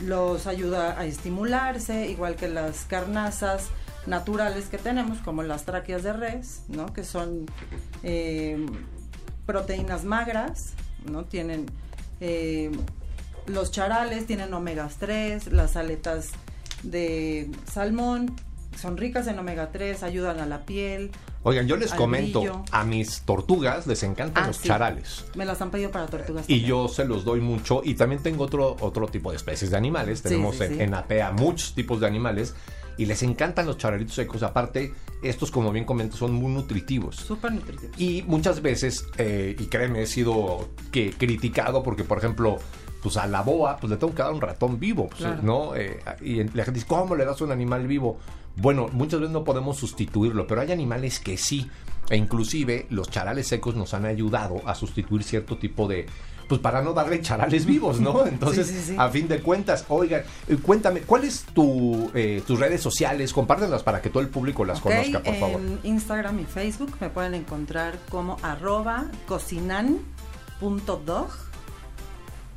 los 0.00 0.46
ayuda 0.46 0.98
a 0.98 1.04
estimularse, 1.04 2.10
igual 2.10 2.36
que 2.36 2.48
las 2.48 2.84
carnazas 2.84 3.68
naturales 4.06 4.66
que 4.66 4.78
tenemos, 4.78 5.18
como 5.18 5.42
las 5.42 5.64
tráqueas 5.64 6.02
de 6.02 6.12
res, 6.12 6.62
¿no? 6.68 6.92
que 6.92 7.04
son 7.04 7.46
eh, 8.02 8.66
proteínas 9.46 10.04
magras, 10.04 10.72
¿no? 11.10 11.24
tienen 11.24 11.66
los 13.46 13.72
charales 13.72 14.26
tienen 14.26 14.54
omegas 14.54 14.96
3, 14.98 15.52
las 15.52 15.76
aletas 15.76 16.30
de 16.84 17.50
salmón 17.70 18.32
son 18.76 18.96
ricas 18.96 19.26
en 19.26 19.38
omega 19.38 19.70
3, 19.70 20.02
ayudan 20.02 20.40
a 20.40 20.46
la 20.46 20.64
piel. 20.64 21.10
Oigan, 21.44 21.66
yo 21.66 21.76
les 21.76 21.92
comento, 21.92 22.64
a 22.70 22.84
mis 22.84 23.22
tortugas 23.22 23.86
les 23.88 24.04
encantan 24.04 24.44
ah, 24.44 24.46
los 24.46 24.62
charales. 24.62 25.24
Me 25.34 25.44
las 25.44 25.60
han 25.60 25.72
pedido 25.72 25.90
para 25.90 26.06
tortugas. 26.06 26.48
Y 26.48 26.60
yo 26.60 26.86
se 26.86 27.04
los 27.04 27.24
doy 27.24 27.40
mucho. 27.40 27.82
Y 27.84 27.94
también 27.94 28.22
tengo 28.22 28.44
otro, 28.44 28.76
otro 28.80 29.08
tipo 29.08 29.30
de 29.30 29.38
especies 29.38 29.72
de 29.72 29.76
animales. 29.76 30.22
Tenemos 30.22 30.60
en, 30.60 30.94
APEA 30.94 31.32
muchos 31.32 31.74
tipos 31.74 32.00
de 32.00 32.06
animales. 32.06 32.54
y 32.96 33.06
les 33.06 33.22
encantan 33.24 33.66
los 33.66 33.76
charalitos 33.76 34.14
secos. 34.14 34.42
Aparte, 34.44 34.94
estos, 35.22 35.50
como 35.50 35.72
bien 35.72 35.84
comento, 35.84 36.16
son 36.16 36.32
muy 36.32 36.52
nutritivos. 36.52 37.16
Súper 37.16 37.52
nutritivos. 37.52 37.98
Y 38.00 38.22
muchas 38.26 38.62
veces, 38.62 39.06
eh, 39.18 39.56
y 39.58 39.64
créeme, 39.66 40.02
he 40.02 40.06
sido 40.06 40.68
que 40.92 41.10
criticado 41.10 41.82
porque, 41.82 42.04
por 42.04 42.18
ejemplo, 42.18 42.58
pues 43.02 43.16
a 43.16 43.26
la 43.26 43.42
boa, 43.42 43.78
pues 43.78 43.90
le 43.90 43.96
tengo 43.96 44.14
que 44.14 44.22
dar 44.22 44.32
un 44.32 44.40
ratón 44.40 44.78
vivo, 44.78 45.08
pues, 45.08 45.22
Claro. 45.22 45.42
¿no? 45.42 45.74
Eh, 45.74 45.98
y 46.20 46.36
la 46.44 46.64
gente 46.64 46.72
dice, 46.72 46.86
¿cómo 46.86 47.16
le 47.16 47.24
das 47.24 47.40
un 47.40 47.50
animal 47.50 47.86
vivo? 47.88 48.18
Bueno, 48.56 48.88
muchas 48.92 49.20
veces 49.20 49.32
no 49.32 49.44
podemos 49.44 49.76
sustituirlo, 49.78 50.46
pero 50.46 50.60
hay 50.60 50.72
animales 50.72 51.18
que 51.20 51.36
sí. 51.36 51.70
E 52.10 52.16
inclusive 52.16 52.86
los 52.90 53.08
charales 53.10 53.46
secos 53.46 53.74
nos 53.76 53.94
han 53.94 54.04
ayudado 54.04 54.60
a 54.66 54.74
sustituir 54.74 55.22
cierto 55.22 55.56
tipo 55.58 55.86
de... 55.88 56.06
Pues 56.48 56.60
para 56.60 56.82
no 56.82 56.92
darle 56.92 57.20
charales 57.22 57.64
vivos, 57.64 58.00
¿no? 58.00 58.26
Entonces, 58.32 58.66
Sí, 58.66 58.74
sí, 58.74 58.82
sí. 58.88 58.94
a 58.98 59.08
fin 59.08 59.26
de 59.28 59.40
cuentas, 59.40 59.86
oigan, 59.88 60.22
eh, 60.48 60.56
cuéntame, 60.60 61.00
¿cuáles 61.00 61.44
tu, 61.54 62.10
eh, 62.14 62.42
tus 62.46 62.58
redes 62.58 62.82
sociales? 62.82 63.32
Compártenlas 63.32 63.82
para 63.82 64.02
que 64.02 64.10
todo 64.10 64.22
el 64.22 64.28
público 64.28 64.64
las 64.64 64.80
conozca, 64.80 65.22
por 65.22 65.34
favor. 65.36 65.60
En 65.60 65.78
Instagram 65.84 66.40
y 66.40 66.44
Facebook 66.44 66.92
me 67.00 67.08
pueden 67.08 67.34
encontrar 67.34 67.98
como 68.10 68.36
arroba 68.42 69.06
cocinan.dog. 69.26 71.28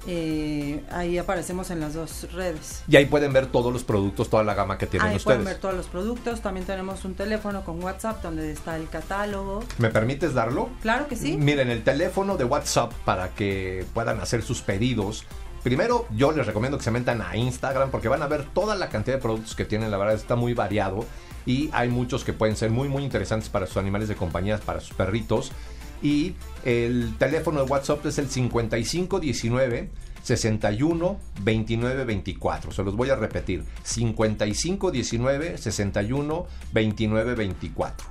Eh, 0.08 0.84
ahí 0.92 1.18
aparecemos 1.18 1.72
en 1.72 1.80
las 1.80 1.94
dos 1.96 2.32
redes. 2.32 2.84
Y 2.88 2.96
ahí 2.96 3.06
pueden 3.06 3.34
ver 3.34 3.48
todos 3.48 3.74
los 3.74 3.84
productos, 3.84 4.30
toda 4.30 4.44
la 4.44 4.54
gama 4.54 4.78
que 4.78 4.86
tienen 4.88 5.10
Ahí 5.10 5.16
ustedes. 5.16 5.38
pueden 5.38 5.46
ver 5.46 5.58
todos 5.60 5.74
los 5.76 5.88
productos. 5.88 6.42
También 6.42 6.66
tenemos 6.66 7.06
un 7.06 7.16
teléfono 7.16 7.64
con 7.64 7.84
WhatsApp 7.84 8.22
donde 8.22 8.52
está 8.52 8.78
el 8.78 8.88
catálogo. 8.90 9.64
¿Me 9.78 9.90
permites 9.90 10.34
darlo? 10.34 10.70
Claro 10.82 11.08
que 11.08 11.16
sí. 11.16 11.38
Miren, 11.38 11.70
el 11.70 11.84
teléfono 11.84 12.38
de 12.38 12.44
WhatsApp 12.44 12.94
para 13.04 13.30
que 13.30 13.86
puedan 13.94 14.20
hacer 14.20 14.44
sus 14.44 14.62
pedidos. 14.62 15.26
Primero, 15.64 16.06
yo 16.16 16.32
les 16.32 16.46
recomiendo 16.46 16.78
que 16.78 16.84
se 16.84 16.92
metan 16.92 17.24
a 17.24 17.36
Instagram 17.36 17.90
porque 17.90 18.08
van 18.08 18.22
a 18.22 18.28
ver 18.28 18.46
toda 18.54 18.76
la 18.76 18.90
cantidad 18.90 19.16
de 19.16 19.22
productos 19.22 19.56
que 19.56 19.66
tienen. 19.66 19.90
La 19.90 19.98
verdad 19.98 20.14
está 20.14 20.36
muy 20.36 20.54
variado 20.54 21.06
y 21.48 21.72
hay 21.74 21.90
muchos 21.90 22.24
que 22.24 22.34
pueden 22.34 22.56
ser 22.56 22.70
muy, 22.70 22.88
muy 22.88 23.04
interesantes 23.04 23.50
para 23.50 23.66
sus 23.66 23.78
animales 23.78 24.08
de 24.08 24.16
compañía, 24.16 24.60
para 24.60 24.80
sus 24.80 24.96
perritos. 24.96 25.52
Y 26.06 26.36
el 26.64 27.16
teléfono 27.18 27.66
de 27.66 27.72
WhatsApp 27.72 28.06
es 28.06 28.20
el 28.20 28.30
5519 28.30 29.90
61 30.22 31.20
29 31.42 32.06
24. 32.06 32.72
Se 32.72 32.84
los 32.84 32.96
voy 32.96 33.10
a 33.10 33.16
repetir. 33.16 33.64
5519 33.82 35.58
61 35.58 36.48
29 36.74 37.34
24. 37.34 38.08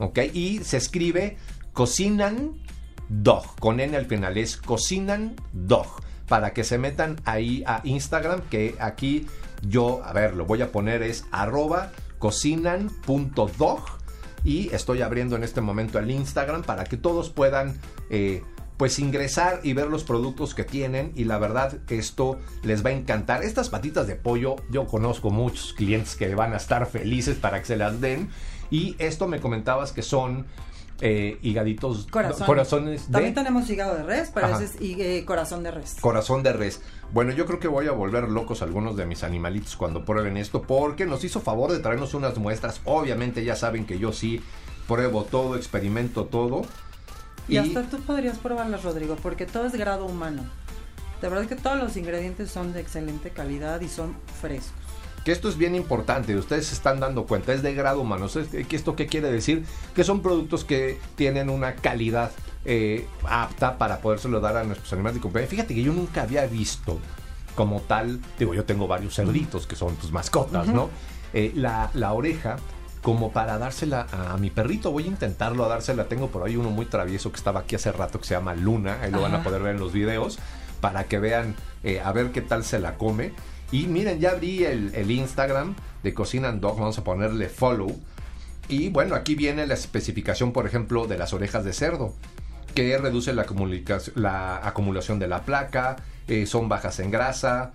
¿Ok? 0.00 0.18
Y 0.34 0.58
se 0.58 0.76
escribe 0.76 1.38
Cocinan 1.72 2.60
Dog. 3.08 3.58
Con 3.58 3.80
N 3.80 3.96
al 3.96 4.04
final 4.04 4.36
es 4.36 4.58
Cocinan 4.58 5.34
Dog. 5.54 6.02
Para 6.28 6.52
que 6.52 6.64
se 6.64 6.76
metan 6.76 7.18
ahí 7.24 7.64
a 7.66 7.80
Instagram. 7.84 8.42
Que 8.50 8.74
aquí 8.78 9.26
yo, 9.66 10.04
a 10.04 10.12
ver, 10.12 10.36
lo 10.36 10.44
voy 10.44 10.60
a 10.60 10.70
poner 10.70 11.02
es 11.02 11.24
arroba 11.30 11.92
cocinan.dog. 12.18 14.01
Y 14.44 14.74
estoy 14.74 15.02
abriendo 15.02 15.36
en 15.36 15.44
este 15.44 15.60
momento 15.60 15.98
el 15.98 16.10
Instagram 16.10 16.62
para 16.62 16.84
que 16.84 16.96
todos 16.96 17.30
puedan 17.30 17.78
eh, 18.10 18.42
pues 18.76 18.98
ingresar 18.98 19.60
y 19.62 19.74
ver 19.74 19.86
los 19.86 20.02
productos 20.02 20.54
que 20.54 20.64
tienen 20.64 21.12
y 21.14 21.24
la 21.24 21.38
verdad 21.38 21.78
esto 21.88 22.38
les 22.62 22.84
va 22.84 22.90
a 22.90 22.92
encantar. 22.92 23.44
Estas 23.44 23.68
patitas 23.68 24.06
de 24.06 24.16
pollo 24.16 24.56
yo 24.70 24.86
conozco 24.86 25.30
muchos 25.30 25.72
clientes 25.72 26.16
que 26.16 26.34
van 26.34 26.52
a 26.52 26.56
estar 26.56 26.86
felices 26.86 27.36
para 27.36 27.60
que 27.60 27.66
se 27.66 27.76
las 27.76 28.00
den 28.00 28.30
y 28.70 28.96
esto 28.98 29.28
me 29.28 29.40
comentabas 29.40 29.92
que 29.92 30.02
son 30.02 30.46
eh, 31.04 31.36
higaditos 31.42 32.06
Corazón. 32.08 32.46
corazones 32.46 33.08
de 33.08 33.12
También 33.12 33.34
tenemos 33.34 33.68
hígado 33.68 33.96
de 33.96 34.04
res, 34.04 34.30
pero 34.32 34.46
ese 34.54 34.64
es 34.66 34.80
y, 34.80 34.94
eh, 35.02 35.24
corazón 35.24 35.64
de 35.64 35.72
res. 35.72 35.96
corazón 36.00 36.44
de 36.44 36.52
res. 36.52 36.80
Bueno, 37.12 37.32
yo 37.32 37.44
creo 37.44 37.58
que 37.58 37.66
voy 37.66 37.88
a 37.88 37.90
volver 37.90 38.28
locos 38.28 38.62
a 38.62 38.66
algunos 38.66 38.96
de 38.96 39.04
mis 39.04 39.24
animalitos 39.24 39.74
cuando 39.74 40.04
prueben 40.04 40.36
esto, 40.36 40.62
porque 40.62 41.04
nos 41.04 41.24
hizo 41.24 41.40
favor 41.40 41.72
de 41.72 41.80
traernos 41.80 42.14
unas 42.14 42.38
muestras. 42.38 42.80
Obviamente 42.84 43.44
ya 43.44 43.56
saben 43.56 43.84
que 43.84 43.98
yo 43.98 44.12
sí 44.12 44.40
pruebo 44.86 45.24
todo, 45.24 45.56
experimento 45.56 46.26
todo. 46.26 46.62
Y, 47.48 47.56
hasta 47.56 47.82
tú 47.82 47.98
podrías 47.98 48.38
probarlas, 48.38 48.84
Rodrigo, 48.84 49.16
porque 49.20 49.44
todo 49.44 49.66
es 49.66 49.72
grado 49.72 50.06
humano. 50.06 50.44
De 51.20 51.28
verdad 51.28 51.46
que 51.46 51.56
todos 51.56 51.78
los 51.78 51.96
ingredientes 51.96 52.48
son 52.48 52.72
de 52.72 52.80
excelente 52.80 53.30
calidad 53.30 53.80
y 53.80 53.88
son 53.88 54.14
frescos. 54.40 54.81
Que 55.24 55.32
esto 55.32 55.48
es 55.48 55.56
bien 55.56 55.74
importante, 55.74 56.34
ustedes 56.36 56.66
se 56.66 56.74
están 56.74 56.98
dando 57.00 57.24
cuenta, 57.26 57.52
es 57.52 57.62
de 57.62 57.74
grado 57.74 58.00
humano. 58.00 58.28
¿Sabes 58.28 58.48
qué- 58.48 58.76
¿Esto 58.76 58.96
qué 58.96 59.06
quiere 59.06 59.30
decir? 59.30 59.64
Que 59.94 60.02
son 60.04 60.20
productos 60.22 60.64
que 60.64 60.98
tienen 61.16 61.48
una 61.50 61.74
calidad 61.74 62.32
eh, 62.64 63.06
apta 63.28 63.76
para 63.78 63.98
podérselo 63.98 64.40
dar 64.40 64.56
a 64.56 64.64
nuestros 64.64 64.92
animales 64.92 65.16
de 65.16 65.20
compañía. 65.20 65.48
Fíjate 65.48 65.74
que 65.74 65.82
yo 65.82 65.92
nunca 65.92 66.22
había 66.22 66.46
visto 66.46 66.98
como 67.54 67.80
tal, 67.80 68.20
digo, 68.38 68.54
yo 68.54 68.64
tengo 68.64 68.86
varios 68.88 69.14
cerditos 69.16 69.66
que 69.66 69.76
son 69.76 69.94
tus 69.96 70.10
mascotas, 70.12 70.66
¿no? 70.68 70.88
Eh, 71.34 71.52
la, 71.54 71.90
la 71.94 72.12
oreja 72.12 72.56
como 73.02 73.32
para 73.32 73.58
dársela 73.58 74.06
a, 74.12 74.36
mi 74.36 74.50
perrito. 74.50 74.92
Voy 74.92 75.04
a 75.04 75.06
intentarlo 75.08 75.64
a 75.64 75.68
dársela. 75.68 76.04
Tengo 76.04 76.28
por 76.28 76.44
ahí 76.46 76.56
uno 76.56 76.70
muy 76.70 76.86
travieso 76.86 77.30
que 77.32 77.36
estaba 77.36 77.60
aquí 77.60 77.74
hace 77.74 77.90
rato 77.90 78.20
que 78.20 78.26
se 78.26 78.34
llama 78.34 78.54
Luna. 78.54 78.98
Ahí 79.02 79.10
lo 79.10 79.20
van 79.20 79.34
a 79.34 79.42
poder 79.42 79.60
ver 79.60 79.74
en 79.74 79.80
los 79.80 79.92
videos 79.92 80.38
para 80.80 81.04
que 81.04 81.18
vean 81.18 81.56
eh, 81.82 82.00
a 82.00 82.12
ver 82.12 82.30
qué 82.30 82.42
tal 82.42 82.64
se 82.64 82.78
la 82.78 82.94
come. 82.96 83.32
Y 83.72 83.86
miren, 83.86 84.20
ya 84.20 84.32
abrí 84.32 84.64
el, 84.64 85.10
Instagram 85.10 85.74
de 86.02 86.12
Cocina 86.12 86.50
and 86.50 86.60
Dog. 86.60 86.78
Vamos 86.78 86.98
a 86.98 87.04
ponerle 87.04 87.48
follow. 87.48 87.98
Y 88.68 88.90
bueno, 88.90 89.14
aquí 89.14 89.34
viene 89.34 89.66
la 89.66 89.74
especificación, 89.74 90.52
por 90.52 90.66
ejemplo, 90.66 91.06
de 91.06 91.16
las 91.16 91.32
orejas 91.32 91.64
de 91.64 91.72
cerdo, 91.72 92.14
que 92.74 92.96
reduce 92.98 93.32
la, 93.32 93.46
acumulación 94.62 95.18
de 95.18 95.26
la 95.26 95.42
placa, 95.44 95.96
eh, 96.28 96.46
son 96.46 96.68
bajas 96.68 97.00
en 97.00 97.10
grasa 97.10 97.72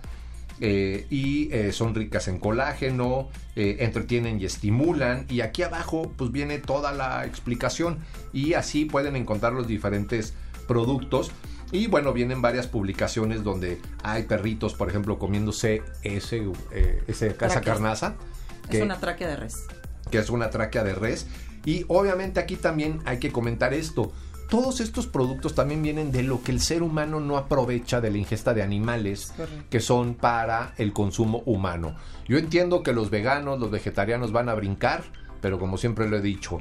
eh, 0.60 1.06
y 1.10 1.52
eh, 1.52 1.72
son 1.72 1.94
ricas 1.94 2.28
en 2.28 2.38
colágeno, 2.38 3.28
entretienen 3.56 4.40
y 4.40 4.44
estimulan. 4.44 5.26
Y 5.28 5.40
aquí 5.40 5.64
abajo 5.64 6.12
pues 6.16 6.30
viene 6.30 6.58
toda 6.58 6.92
la 6.92 7.26
explicación 7.26 7.98
y 8.32 8.54
así 8.54 8.84
pueden 8.84 9.16
encontrar 9.16 9.52
los 9.52 9.66
diferentes 9.66 10.32
productos. 10.68 11.32
Y 11.70 11.86
bueno, 11.86 12.12
vienen 12.12 12.40
varias 12.40 12.66
publicaciones 12.66 13.44
donde 13.44 13.80
hay 14.02 14.22
perritos, 14.24 14.74
por 14.74 14.88
ejemplo, 14.88 15.18
comiéndose 15.18 15.82
ese, 16.02 16.50
eh, 16.72 17.02
ese, 17.06 17.30
Tráqueas. 17.30 17.62
carnaza. 17.64 18.14
Es 18.70 18.82
una 18.82 18.98
tráquea 18.98 19.28
de 19.28 19.36
res. 19.36 19.66
que 20.10 20.18
es 20.18 20.30
una 20.30 20.50
tráquea 20.50 20.84
de 20.84 20.94
res. 20.94 21.26
Y 21.64 21.84
obviamente 21.88 22.40
aquí 22.40 22.56
también 22.56 23.00
hay 23.04 23.18
que 23.18 23.30
comentar 23.30 23.74
esto. 23.74 24.12
Todos 24.48 24.80
estos 24.80 25.06
productos 25.06 25.54
también 25.54 25.82
vienen 25.82 26.10
de 26.10 26.22
lo 26.22 26.42
que 26.42 26.52
el 26.52 26.60
ser 26.60 26.82
humano 26.82 27.20
no 27.20 27.36
aprovecha 27.36 28.00
de 28.00 28.10
la 28.10 28.16
ingesta 28.16 28.54
de 28.54 28.62
animales 28.62 29.34
Correcto. 29.36 29.64
que 29.68 29.80
son 29.80 30.14
para 30.14 30.72
el 30.78 30.94
consumo 30.94 31.42
humano. 31.44 31.94
Yo 32.26 32.38
entiendo 32.38 32.82
que 32.82 32.94
los 32.94 33.10
veganos, 33.10 33.60
los 33.60 33.70
vegetarianos 33.70 34.32
van 34.32 34.48
a 34.48 34.54
brincar, 34.54 35.02
pero 35.42 35.58
como 35.58 35.76
siempre 35.76 36.08
lo 36.08 36.16
he 36.16 36.22
dicho, 36.22 36.60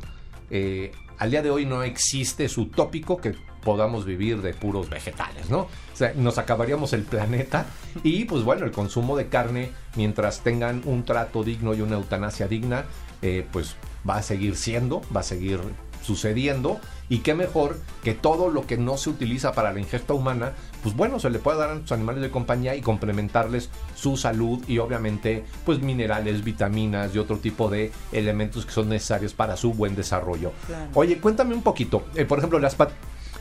eh, 0.50 0.92
al 1.18 1.32
día 1.32 1.42
de 1.42 1.50
hoy 1.50 1.66
no 1.66 1.84
existe, 1.84 2.44
es 2.46 2.58
utópico 2.58 3.18
que 3.18 3.36
podamos 3.64 4.06
vivir 4.06 4.42
de 4.42 4.54
puros 4.54 4.90
vegetales, 4.90 5.50
¿no? 5.50 5.60
O 5.60 5.96
sea, 5.96 6.14
nos 6.16 6.38
acabaríamos 6.38 6.94
el 6.94 7.04
planeta 7.04 7.66
y 8.04 8.26
pues 8.26 8.44
bueno, 8.44 8.66
el 8.66 8.72
consumo 8.72 9.18
de 9.18 9.28
carne, 9.28 9.72
mientras 9.96 10.42
tengan 10.42 10.82
un 10.86 11.04
trato 11.04 11.44
digno 11.44 11.74
y 11.74 11.82
una 11.82 11.96
eutanasia 11.96 12.48
digna, 12.48 12.86
eh, 13.22 13.46
pues 13.52 13.76
va 14.08 14.18
a 14.18 14.22
seguir 14.22 14.56
siendo, 14.56 15.02
va 15.16 15.22
a 15.22 15.24
seguir 15.24 15.60
sucediendo 16.04 16.80
y 17.10 17.20
qué 17.20 17.34
mejor 17.34 17.80
que 18.04 18.14
todo 18.14 18.50
lo 18.50 18.66
que 18.66 18.78
no 18.78 18.98
se 18.98 19.10
utiliza 19.10 19.54
para 19.54 19.74
la 19.74 19.80
ingesta 19.80 20.14
humana, 20.14 20.54
pues 20.84 20.96
bueno, 20.96 21.20
se 21.20 21.30
le 21.30 21.40
puede 21.40 21.58
dar 21.58 21.70
a 21.70 21.76
los 21.76 21.92
animales 21.92 22.22
de 22.22 22.32
compañía 22.32 22.76
y 22.76 22.82
complementarles 22.82 23.70
su 23.96 24.18
salud 24.18 24.64
y 24.68 24.78
obviamente 24.78 25.46
pues 25.66 25.80
minerales, 25.80 26.44
vitaminas 26.44 27.14
y 27.16 27.20
otro 27.20 27.38
tipo 27.38 27.70
de 27.70 27.92
elementos 28.12 28.66
que 28.66 28.72
son 28.72 28.90
necesarios 28.90 29.34
para 29.34 29.58
su 29.58 29.74
buen 29.74 29.96
desarrollo. 29.96 30.52
Claro. 30.66 30.90
Oye, 30.94 31.18
cuéntame 31.18 31.54
un 31.54 31.64
poquito, 31.64 32.06
eh, 32.16 32.26
por 32.26 32.38
ejemplo, 32.38 32.60
las, 32.60 32.76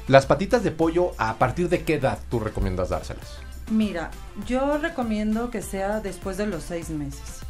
las 0.09 0.27
patitas 0.27 0.63
de 0.63 0.71
pollo, 0.71 1.13
¿a 1.19 1.35
partir 1.35 1.69
de 1.69 1.83
qué 1.83 1.95
edad 1.95 2.19
tú 2.31 2.39
recomiendas 2.39 2.91
dárselas? 2.91 3.39
Mira, 3.71 4.11
yo 4.47 4.79
recomiendo 4.79 5.51
que 5.51 5.63
sea 5.63 6.01
después 6.01 6.37
de 6.37 6.47
los 6.47 6.63
seis 6.63 6.91
meses. 6.91 7.41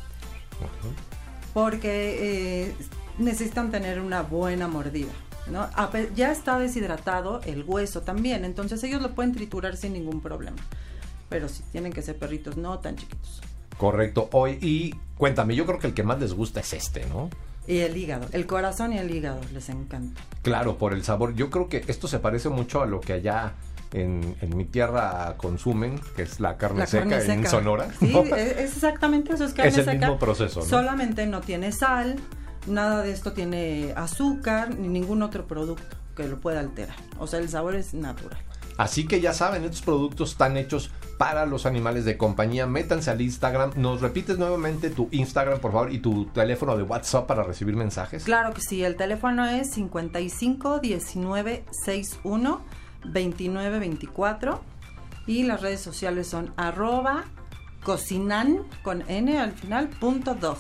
Porque 1.52 2.64
eh, 2.64 2.74
necesitan 3.18 3.70
tener 3.70 4.00
una 4.00 4.22
buena 4.22 4.68
mordida. 4.68 5.12
¿no? 5.50 5.68
Ya 6.14 6.32
está 6.32 6.58
deshidratado 6.58 7.40
el 7.44 7.64
hueso 7.64 8.02
también, 8.02 8.44
entonces 8.44 8.82
ellos 8.84 9.00
lo 9.02 9.14
pueden 9.14 9.32
triturar 9.32 9.76
sin 9.76 9.92
ningún 9.92 10.20
problema. 10.20 10.56
Pero 11.28 11.48
sí, 11.48 11.62
tienen 11.72 11.92
que 11.92 12.02
ser 12.02 12.18
perritos 12.18 12.56
no 12.56 12.78
tan 12.78 12.96
chiquitos. 12.96 13.42
Correcto. 13.76 14.28
Hoy, 14.32 14.58
y 14.60 14.94
cuéntame, 15.18 15.54
yo 15.54 15.66
creo 15.66 15.78
que 15.78 15.88
el 15.88 15.94
que 15.94 16.02
más 16.02 16.18
les 16.18 16.32
gusta 16.32 16.60
es 16.60 16.72
este, 16.72 17.04
¿no? 17.06 17.30
Y 17.66 17.78
el 17.78 17.96
hígado, 17.96 18.26
el 18.32 18.46
corazón 18.46 18.92
y 18.92 18.98
el 18.98 19.12
hígado 19.14 19.40
les 19.52 19.68
encanta. 19.68 20.20
Claro, 20.42 20.78
por 20.78 20.92
el 20.92 21.02
sabor. 21.04 21.34
Yo 21.34 21.50
creo 21.50 21.68
que 21.68 21.84
esto 21.88 22.06
se 22.08 22.18
parece 22.18 22.48
mucho 22.48 22.80
a 22.82 22.86
lo 22.86 23.00
que 23.00 23.12
allá 23.14 23.54
en, 23.92 24.36
en 24.40 24.56
mi 24.56 24.64
tierra 24.64 25.34
consumen, 25.36 26.00
que 26.14 26.22
es 26.22 26.38
la 26.40 26.56
carne 26.56 26.80
La 26.80 26.86
seca 26.86 27.08
carne 27.08 27.24
en 27.34 27.38
seca. 27.40 27.50
Sonora. 27.50 27.88
Sí, 27.98 28.12
¿no? 28.12 28.22
es, 28.22 28.56
es 28.58 28.72
exactamente 28.74 29.32
eso, 29.34 29.44
es 29.44 29.52
carne 29.54 29.70
Es 29.70 29.78
el 29.78 29.84
seca. 29.84 29.98
mismo 29.98 30.18
proceso, 30.18 30.60
¿no? 30.60 30.66
Solamente 30.66 31.26
no 31.26 31.40
tiene 31.40 31.72
sal, 31.72 32.16
nada 32.68 33.02
de 33.02 33.12
esto 33.12 33.32
tiene 33.32 33.92
azúcar, 33.96 34.74
ni 34.76 34.88
ningún 34.88 35.22
otro 35.22 35.46
producto 35.46 35.96
que 36.16 36.26
lo 36.28 36.40
pueda 36.40 36.60
alterar. 36.60 36.96
O 37.18 37.26
sea, 37.26 37.40
el 37.40 37.48
sabor 37.48 37.74
es 37.74 37.94
natural. 37.94 38.38
Así 38.76 39.06
que 39.06 39.20
ya 39.20 39.32
saben, 39.32 39.64
estos 39.64 39.82
productos 39.82 40.32
están 40.32 40.56
hechos 40.56 40.90
para 41.18 41.46
los 41.46 41.64
animales 41.66 42.04
de 42.04 42.16
compañía. 42.16 42.66
Métanse 42.66 43.10
al 43.10 43.20
Instagram. 43.20 43.72
¿Nos 43.76 44.00
repites 44.00 44.38
nuevamente 44.38 44.90
tu 44.90 45.08
Instagram, 45.12 45.60
por 45.60 45.72
favor, 45.72 45.92
y 45.92 45.98
tu 45.98 46.26
teléfono 46.26 46.76
de 46.76 46.82
WhatsApp 46.82 47.26
para 47.26 47.42
recibir 47.42 47.74
mensajes? 47.74 48.24
Claro 48.24 48.52
que 48.52 48.60
sí, 48.60 48.84
el 48.84 48.96
teléfono 48.96 49.46
es 49.46 49.70
55 49.70 50.80
19 50.80 51.64
61 51.84 52.60
29 53.04 53.78
24 53.78 54.60
y 55.26 55.42
las 55.44 55.60
redes 55.60 55.80
sociales 55.80 56.26
son 56.26 56.52
arroba 56.56 57.24
cocinan 57.82 58.64
con 58.82 59.08
n 59.08 59.38
al 59.38 59.52
final 59.52 59.88
punto 59.88 60.34
dog. 60.34 60.58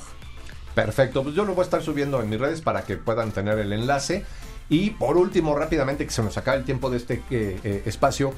Perfecto, 0.74 1.22
pues 1.22 1.34
yo 1.34 1.44
lo 1.44 1.54
voy 1.54 1.62
a 1.62 1.64
estar 1.64 1.82
subiendo 1.82 2.20
en 2.20 2.28
mis 2.28 2.38
redes 2.38 2.60
para 2.60 2.82
que 2.82 2.96
puedan 2.96 3.32
tener 3.32 3.58
el 3.58 3.72
enlace. 3.72 4.24
Y 4.68 4.90
por 4.90 5.16
último, 5.16 5.54
rápidamente, 5.54 6.04
que 6.04 6.12
se 6.12 6.22
nos 6.22 6.36
acaba 6.36 6.56
el 6.56 6.64
tiempo 6.64 6.90
de 6.90 6.96
este 6.96 7.22
eh, 7.30 7.58
eh, 7.62 7.82
espacio, 7.86 8.32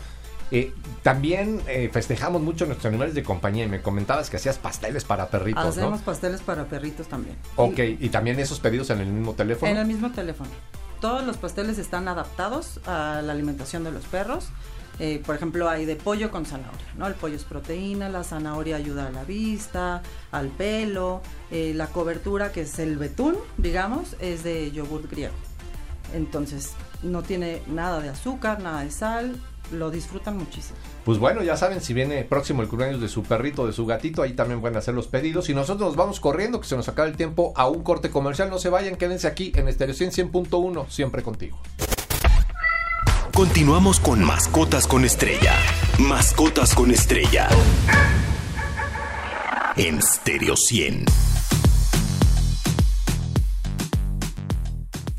eh, 0.50 0.72
también 1.02 1.60
festejamos 1.92 2.40
mucho 2.40 2.64
nuestros 2.64 2.86
animales 2.86 3.14
de 3.14 3.22
compañía 3.22 3.64
y 3.64 3.68
me 3.68 3.82
comentabas 3.82 4.30
que 4.30 4.38
hacías 4.38 4.58
pasteles 4.58 5.04
para 5.04 5.28
perritos. 5.28 5.64
Hacemos 5.64 6.00
pasteles 6.00 6.40
para 6.40 6.64
perritos 6.64 7.06
también. 7.06 7.36
Ok, 7.56 7.78
y, 7.78 8.08
también 8.08 8.38
esos 8.40 8.60
pedidos 8.60 8.88
en 8.90 9.00
el 9.00 9.08
mismo 9.08 9.34
teléfono. 9.34 9.70
En 9.70 9.78
el 9.78 9.86
mismo 9.86 10.10
teléfono. 10.10 10.50
Todos 11.02 11.24
los 11.24 11.36
pasteles 11.36 11.78
están 11.78 12.08
adaptados 12.08 12.80
a 12.86 13.22
la 13.22 13.32
alimentación 13.32 13.84
de 13.84 13.92
los 13.92 14.04
perros. 14.06 14.48
por 15.24 15.36
ejemplo, 15.36 15.68
hay 15.68 15.84
de 15.84 15.96
pollo 15.96 16.30
con 16.30 16.44
zanahoria, 16.44 16.86
¿no? 16.96 17.06
El 17.06 17.14
pollo 17.14 17.36
es 17.36 17.44
proteína, 17.44 18.08
la 18.08 18.24
zanahoria 18.24 18.76
ayuda 18.76 19.06
a 19.06 19.10
la 19.10 19.24
vista, 19.24 20.02
al 20.32 20.48
pelo, 20.48 21.20
la 21.50 21.86
cobertura, 21.88 22.52
que 22.52 22.62
es 22.62 22.78
el 22.78 22.96
betún, 22.96 23.36
digamos, 23.58 24.16
es 24.18 24.42
de 24.44 24.70
yogur 24.72 25.06
griego. 25.08 25.34
Entonces, 26.14 26.72
no 27.02 27.22
tiene 27.22 27.62
nada 27.66 28.00
de 28.00 28.08
azúcar, 28.08 28.60
nada 28.60 28.82
de 28.82 28.90
sal, 28.90 29.40
lo 29.72 29.90
disfrutan 29.90 30.36
muchísimo. 30.36 30.78
Pues 31.04 31.18
bueno, 31.18 31.42
ya 31.42 31.56
saben, 31.56 31.80
si 31.80 31.94
viene 31.94 32.24
próximo 32.24 32.62
el 32.62 32.68
cumpleaños 32.68 33.00
de 33.00 33.08
su 33.08 33.22
perrito, 33.22 33.66
de 33.66 33.72
su 33.72 33.86
gatito, 33.86 34.22
ahí 34.22 34.32
también 34.32 34.60
pueden 34.60 34.76
hacer 34.76 34.94
los 34.94 35.06
pedidos. 35.06 35.48
Y 35.48 35.54
nosotros 35.54 35.88
nos 35.88 35.96
vamos 35.96 36.20
corriendo, 36.20 36.60
que 36.60 36.66
se 36.66 36.76
nos 36.76 36.88
acaba 36.88 37.08
el 37.08 37.16
tiempo 37.16 37.52
a 37.56 37.68
un 37.68 37.82
corte 37.82 38.10
comercial. 38.10 38.50
No 38.50 38.58
se 38.58 38.68
vayan, 38.68 38.96
quédense 38.96 39.26
aquí 39.26 39.52
en 39.54 39.68
Estéreo 39.68 39.94
100.1, 39.94 40.88
siempre 40.88 41.22
contigo. 41.22 41.58
Continuamos 43.34 44.00
con 44.00 44.24
Mascotas 44.24 44.86
con 44.86 45.04
Estrella. 45.04 45.54
Mascotas 45.98 46.74
con 46.74 46.90
Estrella. 46.90 47.48
En 49.76 50.02
Stereo 50.02 50.56
100. 50.56 51.27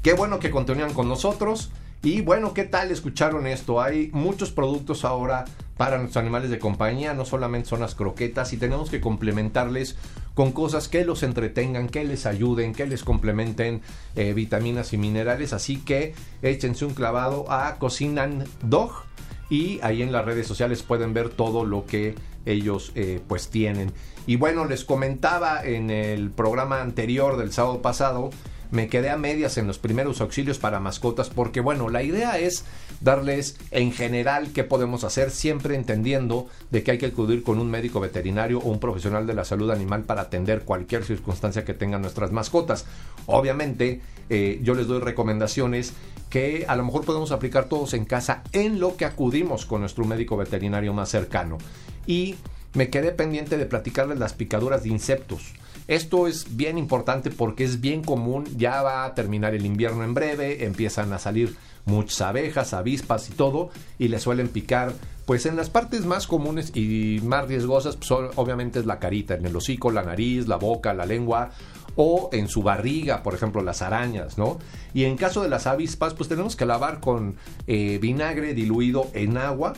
Qué 0.10 0.16
bueno 0.16 0.40
que 0.40 0.50
continúan 0.50 0.92
con 0.96 1.08
nosotros. 1.08 1.70
Y 2.02 2.22
bueno, 2.22 2.56
¿qué 2.56 2.64
tal 2.64 2.90
escucharon 2.90 3.46
esto? 3.46 3.80
Hay 3.80 4.10
muchos 4.12 4.52
productos 4.52 5.06
ahora 5.06 5.46
para 5.78 6.00
nuestros 6.00 6.20
animales 6.20 6.50
de 6.50 6.58
compañía, 6.58 7.14
no 7.14 7.26
solamente 7.26 7.70
son 7.70 7.82
las 7.82 7.94
croquetas 7.94 8.52
y 8.52 8.58
tenemos 8.58 8.90
que 8.90 9.02
complementarles 9.02 9.98
con 10.34 10.52
cosas 10.52 10.88
que 10.88 11.06
los 11.06 11.22
entretengan, 11.22 11.90
que 11.90 12.06
les 12.06 12.26
ayuden, 12.26 12.74
que 12.74 12.88
les 12.88 13.04
complementen 13.04 13.82
eh, 14.16 14.34
vitaminas 14.34 14.94
y 14.94 14.98
minerales. 14.98 15.54
Así 15.54 15.78
que 15.78 16.16
échense 16.42 16.86
un 16.86 16.96
clavado 16.96 17.46
a 17.52 17.76
Cocinan 17.76 18.46
Dog 18.64 19.04
y 19.52 19.80
ahí 19.84 20.02
en 20.02 20.12
las 20.12 20.26
redes 20.26 20.48
sociales 20.48 20.82
pueden 20.82 21.14
ver 21.14 21.30
todo 21.30 21.66
lo 21.66 21.86
que 21.86 22.16
ellos 22.48 22.94
eh, 22.96 23.22
pues 23.28 23.50
tienen. 23.50 23.94
Y 24.26 24.38
bueno, 24.38 24.66
les 24.66 24.86
comentaba 24.86 25.64
en 25.64 25.92
el 25.92 26.32
programa 26.32 26.82
anterior 26.82 27.38
del 27.38 27.52
sábado 27.54 27.84
pasado 27.84 28.32
me 28.72 28.88
quedé 28.88 29.10
a 29.10 29.18
medias 29.18 29.58
en 29.58 29.68
los 29.68 29.80
primeros 29.80 30.22
auxilios 30.22 30.60
para 30.60 30.80
mascotas 30.80 31.30
porque 31.30 31.60
bueno, 31.60 31.90
la 31.90 32.04
idea 32.04 32.38
es 32.38 32.66
darles 33.02 33.58
en 33.72 33.92
general 33.92 34.52
qué 34.54 34.64
podemos 34.64 35.04
hacer, 35.04 35.32
siempre 35.32 35.76
entendiendo 35.76 36.48
de 36.70 36.84
que 36.84 36.92
hay 36.92 36.98
que 36.98 37.08
acudir 37.08 37.44
con 37.44 37.60
un 37.60 37.70
médico 37.70 38.00
veterinario 38.00 38.60
o 38.60 38.70
un 38.70 38.80
profesional 38.80 39.26
de 39.26 39.34
la 39.34 39.46
salud 39.46 39.72
animal 39.72 40.04
para 40.04 40.22
atender 40.22 40.62
cualquier 40.62 41.04
circunstancia 41.04 41.66
que 41.66 41.74
tengan 41.74 42.02
nuestras 42.02 42.32
mascotas. 42.32 42.86
Obviamente, 43.26 44.02
eh, 44.30 44.60
yo 44.62 44.76
les 44.76 44.88
doy 44.88 45.00
recomendaciones 45.00 45.94
que 46.30 46.66
a 46.68 46.76
lo 46.76 46.86
mejor 46.86 47.06
podemos 47.06 47.32
aplicar 47.32 47.66
todos 47.66 47.94
en 47.94 48.06
casa 48.06 48.44
en 48.52 48.80
lo 48.80 48.96
que 48.96 49.06
acudimos 49.06 49.66
con 49.66 49.82
nuestro 49.82 50.06
médico 50.06 50.38
veterinario 50.38 50.94
más 50.94 51.10
cercano. 51.10 51.58
Y 52.06 52.36
me 52.74 52.90
quedé 52.90 53.12
pendiente 53.12 53.58
de 53.58 53.66
platicarles 53.66 54.20
las 54.20 54.34
picaduras 54.34 54.84
de 54.84 54.90
insectos. 54.90 55.54
Esto 55.90 56.28
es 56.28 56.56
bien 56.56 56.78
importante 56.78 57.32
porque 57.32 57.64
es 57.64 57.82
bien 57.82 58.04
común, 58.04 58.46
ya 58.56 58.84
va 58.84 59.06
a 59.06 59.16
terminar 59.16 59.56
el 59.56 59.66
invierno 59.66 60.04
en 60.04 60.14
breve, 60.14 60.64
empiezan 60.66 61.12
a 61.14 61.18
salir 61.18 61.56
muchas 61.86 62.22
abejas, 62.22 62.76
avispas 62.76 63.28
y 63.28 63.34
todo, 63.34 63.72
y 63.98 64.10
le 64.10 64.20
suelen 64.20 64.50
picar, 64.50 64.94
pues 65.26 65.48
en 65.48 65.56
las 65.56 65.72
partes 65.72 66.06
más 66.06 66.28
comunes 66.28 66.74
y 66.76 67.22
más 67.24 67.48
riesgosas, 67.48 67.96
pues, 67.96 68.12
obviamente 68.12 68.78
es 68.78 68.86
la 68.86 69.00
carita, 69.00 69.34
en 69.34 69.48
el 69.48 69.56
hocico, 69.56 69.90
la 69.90 70.04
nariz, 70.04 70.48
la 70.48 70.58
boca, 70.58 70.94
la 70.94 71.08
lengua, 71.08 71.50
o 71.96 72.30
en 72.34 72.50
su 72.50 72.62
barriga, 72.62 73.24
por 73.24 73.34
ejemplo, 73.34 73.64
las 73.64 73.82
arañas, 73.82 74.38
¿no? 74.38 74.60
Y 74.94 75.06
en 75.06 75.18
caso 75.18 75.42
de 75.42 75.50
las 75.50 75.66
avispas, 75.66 76.14
pues 76.14 76.30
tenemos 76.30 76.56
que 76.56 76.68
lavar 76.68 77.00
con 77.00 77.36
eh, 77.66 77.98
vinagre 78.00 78.54
diluido 78.54 79.10
en 79.16 79.38
agua 79.38 79.74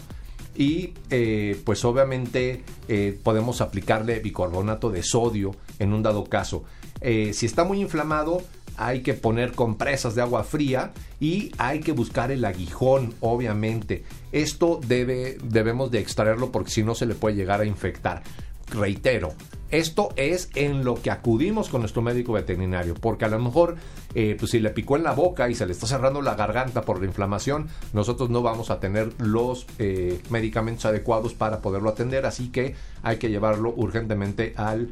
y 0.55 0.93
eh, 1.09 1.59
pues 1.63 1.85
obviamente 1.85 2.63
eh, 2.87 3.17
podemos 3.23 3.61
aplicarle 3.61 4.19
bicarbonato 4.19 4.89
de 4.89 5.01
sodio 5.01 5.55
en 5.81 5.93
un 5.93 6.03
dado 6.03 6.23
caso. 6.25 6.63
Eh, 7.01 7.33
si 7.33 7.45
está 7.45 7.63
muy 7.63 7.81
inflamado, 7.81 8.41
hay 8.77 9.01
que 9.01 9.13
poner 9.13 9.51
compresas 9.51 10.15
de 10.15 10.21
agua 10.21 10.43
fría 10.43 10.91
y 11.19 11.51
hay 11.57 11.79
que 11.79 11.91
buscar 11.91 12.31
el 12.31 12.45
aguijón, 12.45 13.13
obviamente. 13.19 14.03
Esto 14.31 14.79
debe, 14.85 15.37
debemos 15.43 15.91
de 15.91 15.99
extraerlo 15.99 16.51
porque 16.51 16.71
si 16.71 16.83
no 16.83 16.95
se 16.95 17.05
le 17.05 17.15
puede 17.15 17.35
llegar 17.35 17.61
a 17.61 17.65
infectar 17.65 18.23
reitero, 18.67 19.33
esto 19.69 20.09
es 20.15 20.49
en 20.55 20.83
lo 20.83 20.95
que 20.95 21.11
acudimos 21.11 21.69
con 21.69 21.81
nuestro 21.81 22.01
médico 22.01 22.33
veterinario, 22.33 22.93
porque 22.93 23.25
a 23.25 23.29
lo 23.29 23.39
mejor, 23.39 23.75
eh, 24.15 24.35
pues 24.37 24.51
si 24.51 24.59
le 24.59 24.69
picó 24.69 24.97
en 24.97 25.03
la 25.03 25.13
boca 25.13 25.49
y 25.49 25.55
se 25.55 25.65
le 25.65 25.73
está 25.73 25.87
cerrando 25.87 26.21
la 26.21 26.35
garganta 26.35 26.81
por 26.81 26.99
la 26.99 27.05
inflamación, 27.05 27.67
nosotros 27.93 28.29
no 28.29 28.41
vamos 28.41 28.69
a 28.69 28.79
tener 28.79 29.11
los 29.17 29.67
eh, 29.79 30.21
medicamentos 30.29 30.85
adecuados 30.85 31.33
para 31.33 31.61
poderlo 31.61 31.89
atender, 31.89 32.25
así 32.25 32.49
que 32.49 32.75
hay 33.03 33.17
que 33.17 33.29
llevarlo 33.29 33.73
urgentemente 33.75 34.53
al 34.57 34.91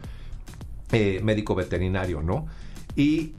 eh, 0.92 1.20
médico 1.24 1.56
veterinario, 1.56 2.22
¿no? 2.22 2.48
Y 2.96 3.34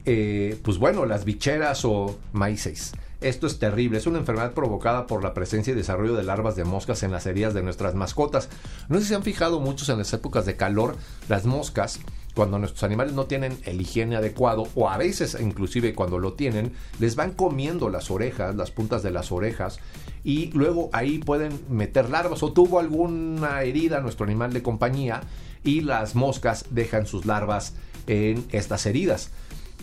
pues 0.62 0.78
bueno, 0.78 1.04
las 1.04 1.26
bicheras 1.26 1.84
o 1.84 2.18
maíces 2.32 2.92
esto 3.20 3.46
es 3.46 3.58
terrible, 3.58 3.98
es 3.98 4.06
una 4.06 4.18
enfermedad 4.18 4.52
provocada 4.52 5.06
por 5.06 5.22
la 5.22 5.34
presencia 5.34 5.72
y 5.72 5.76
desarrollo 5.76 6.14
de 6.14 6.22
larvas 6.22 6.56
de 6.56 6.64
moscas 6.64 7.02
en 7.02 7.12
las 7.12 7.26
heridas 7.26 7.52
de 7.52 7.62
nuestras 7.62 7.94
mascotas. 7.94 8.48
No 8.88 8.96
sé 8.96 9.02
si 9.02 9.08
se 9.10 9.14
han 9.14 9.22
fijado 9.22 9.60
muchos 9.60 9.90
en 9.90 9.98
las 9.98 10.12
épocas 10.14 10.46
de 10.46 10.56
calor, 10.56 10.96
las 11.28 11.44
moscas 11.44 12.00
cuando 12.34 12.58
nuestros 12.58 12.82
animales 12.84 13.12
no 13.12 13.26
tienen 13.26 13.58
el 13.64 13.80
higiene 13.80 14.16
adecuado 14.16 14.68
o 14.74 14.88
a 14.88 14.96
veces 14.96 15.36
inclusive 15.38 15.94
cuando 15.94 16.18
lo 16.18 16.32
tienen, 16.32 16.72
les 16.98 17.16
van 17.16 17.32
comiendo 17.32 17.90
las 17.90 18.10
orejas, 18.10 18.54
las 18.54 18.70
puntas 18.70 19.02
de 19.02 19.10
las 19.10 19.32
orejas 19.32 19.80
y 20.24 20.50
luego 20.52 20.88
ahí 20.92 21.18
pueden 21.18 21.60
meter 21.68 22.08
larvas 22.08 22.42
o 22.42 22.52
tuvo 22.52 22.78
alguna 22.78 23.62
herida 23.62 24.00
nuestro 24.00 24.24
animal 24.24 24.52
de 24.52 24.62
compañía 24.62 25.22
y 25.64 25.80
las 25.80 26.14
moscas 26.14 26.64
dejan 26.70 27.06
sus 27.06 27.26
larvas 27.26 27.74
en 28.06 28.44
estas 28.50 28.86
heridas. 28.86 29.30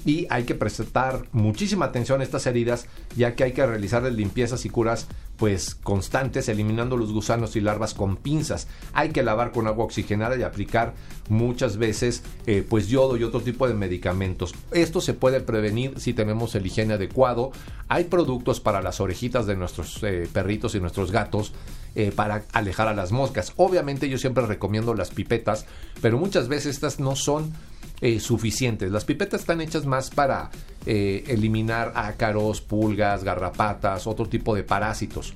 Y 0.05 0.27
hay 0.29 0.43
que 0.43 0.55
prestar 0.55 1.27
muchísima 1.31 1.85
atención 1.85 2.21
a 2.21 2.23
estas 2.23 2.45
heridas 2.45 2.87
ya 3.15 3.35
que 3.35 3.43
hay 3.43 3.51
que 3.51 3.65
realizar 3.65 4.03
limpiezas 4.03 4.65
y 4.65 4.69
curas 4.69 5.07
pues 5.37 5.75
constantes 5.75 6.49
eliminando 6.49 6.97
los 6.97 7.13
gusanos 7.13 7.55
y 7.55 7.61
larvas 7.61 7.93
con 7.93 8.17
pinzas. 8.17 8.67
Hay 8.93 9.09
que 9.09 9.23
lavar 9.23 9.51
con 9.51 9.67
agua 9.67 9.85
oxigenada 9.85 10.35
y 10.37 10.43
aplicar 10.43 10.93
muchas 11.29 11.77
veces 11.77 12.23
eh, 12.45 12.65
pues 12.67 12.87
yodo 12.87 13.17
y 13.17 13.23
otro 13.23 13.41
tipo 13.41 13.67
de 13.67 13.73
medicamentos. 13.73 14.53
Esto 14.71 14.99
se 14.99 15.13
puede 15.13 15.41
prevenir 15.41 15.99
si 15.99 16.13
tenemos 16.13 16.55
el 16.55 16.65
higiene 16.65 16.95
adecuado. 16.95 17.51
Hay 17.87 18.05
productos 18.05 18.59
para 18.59 18.81
las 18.81 18.99
orejitas 18.99 19.45
de 19.45 19.55
nuestros 19.55 20.03
eh, 20.03 20.27
perritos 20.31 20.75
y 20.75 20.79
nuestros 20.79 21.11
gatos 21.11 21.53
eh, 21.95 22.11
para 22.13 22.43
alejar 22.51 22.87
a 22.87 22.93
las 22.93 23.11
moscas. 23.11 23.53
Obviamente 23.55 24.09
yo 24.09 24.17
siempre 24.17 24.45
recomiendo 24.45 24.93
las 24.93 25.11
pipetas 25.11 25.65
pero 26.01 26.17
muchas 26.17 26.47
veces 26.47 26.75
estas 26.75 26.99
no 26.99 27.15
son 27.15 27.53
eh, 28.01 28.19
suficientes. 28.19 28.91
Las 28.91 29.05
pipetas 29.05 29.41
están 29.41 29.61
hechas 29.61 29.85
más 29.85 30.09
para 30.09 30.51
eh, 30.85 31.23
eliminar 31.27 31.93
ácaros, 31.95 32.61
pulgas, 32.61 33.23
garrapatas, 33.23 34.07
otro 34.07 34.27
tipo 34.27 34.55
de 34.55 34.63
parásitos. 34.63 35.33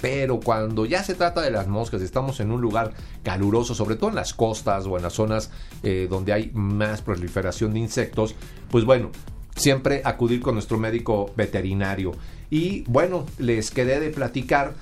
Pero 0.00 0.38
cuando 0.38 0.86
ya 0.86 1.02
se 1.02 1.14
trata 1.14 1.40
de 1.40 1.50
las 1.50 1.66
moscas, 1.66 2.02
estamos 2.02 2.38
en 2.40 2.50
un 2.50 2.60
lugar 2.60 2.92
caluroso, 3.22 3.74
sobre 3.74 3.96
todo 3.96 4.10
en 4.10 4.16
las 4.16 4.34
costas 4.34 4.86
o 4.86 4.96
en 4.96 5.02
las 5.02 5.14
zonas 5.14 5.50
eh, 5.82 6.06
donde 6.10 6.32
hay 6.32 6.50
más 6.52 7.02
proliferación 7.02 7.72
de 7.72 7.80
insectos, 7.80 8.34
pues 8.70 8.84
bueno, 8.84 9.10
siempre 9.56 10.02
acudir 10.04 10.40
con 10.40 10.54
nuestro 10.54 10.78
médico 10.78 11.32
veterinario. 11.36 12.12
Y 12.50 12.82
bueno, 12.82 13.26
les 13.38 13.70
quedé 13.70 13.98
de 13.98 14.10
platicar 14.10 14.74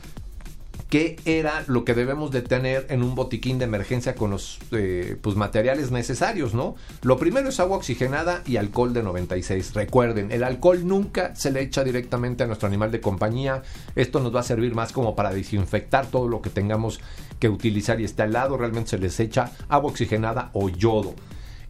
qué 0.93 1.17
era 1.25 1.65
lo 1.69 1.87
que 1.87 1.95
debemos 1.95 2.31
de 2.33 2.43
tener 2.43 2.87
en 2.91 3.03
un 3.03 3.15
botiquín 3.15 3.59
de 3.59 3.65
emergencia 3.65 4.15
con 4.15 4.31
los 4.31 4.59
eh, 4.73 5.17
pues, 5.23 5.37
materiales 5.37 5.91
necesarios, 5.91 6.53
¿no? 6.53 6.77
Lo 7.01 7.17
primero 7.17 7.49
es 7.49 7.61
agua 7.61 7.79
oxigenada 7.79 8.43
y 8.45 8.59
alcohol 8.59 8.93
de 8.93 9.03
96. 9.03 9.73
Recuerden, 9.73 10.31
el 10.31 10.45
alcohol 10.45 10.87
nunca 10.87 11.35
se 11.35 11.51
le 11.51 11.63
echa 11.63 11.83
directamente 11.83 12.45
a 12.45 12.47
nuestro 12.47 12.69
animal 12.69 12.91
de 12.93 13.01
compañía. 13.01 13.63
Esto 13.97 14.21
nos 14.21 14.37
va 14.37 14.41
a 14.41 14.43
servir 14.43 14.75
más 14.75 14.93
como 14.93 15.17
para 15.17 15.33
desinfectar 15.33 16.09
todo 16.09 16.29
lo 16.29 16.43
que 16.43 16.51
tengamos 16.51 17.01
que 17.41 17.49
utilizar 17.49 17.99
y 17.99 18.05
está 18.05 18.25
al 18.25 18.35
lado. 18.35 18.59
Realmente 18.59 18.91
se 18.91 18.99
les 18.99 19.19
echa 19.19 19.51
agua 19.71 19.93
oxigenada 19.93 20.51
o 20.53 20.69
yodo. 20.69 21.15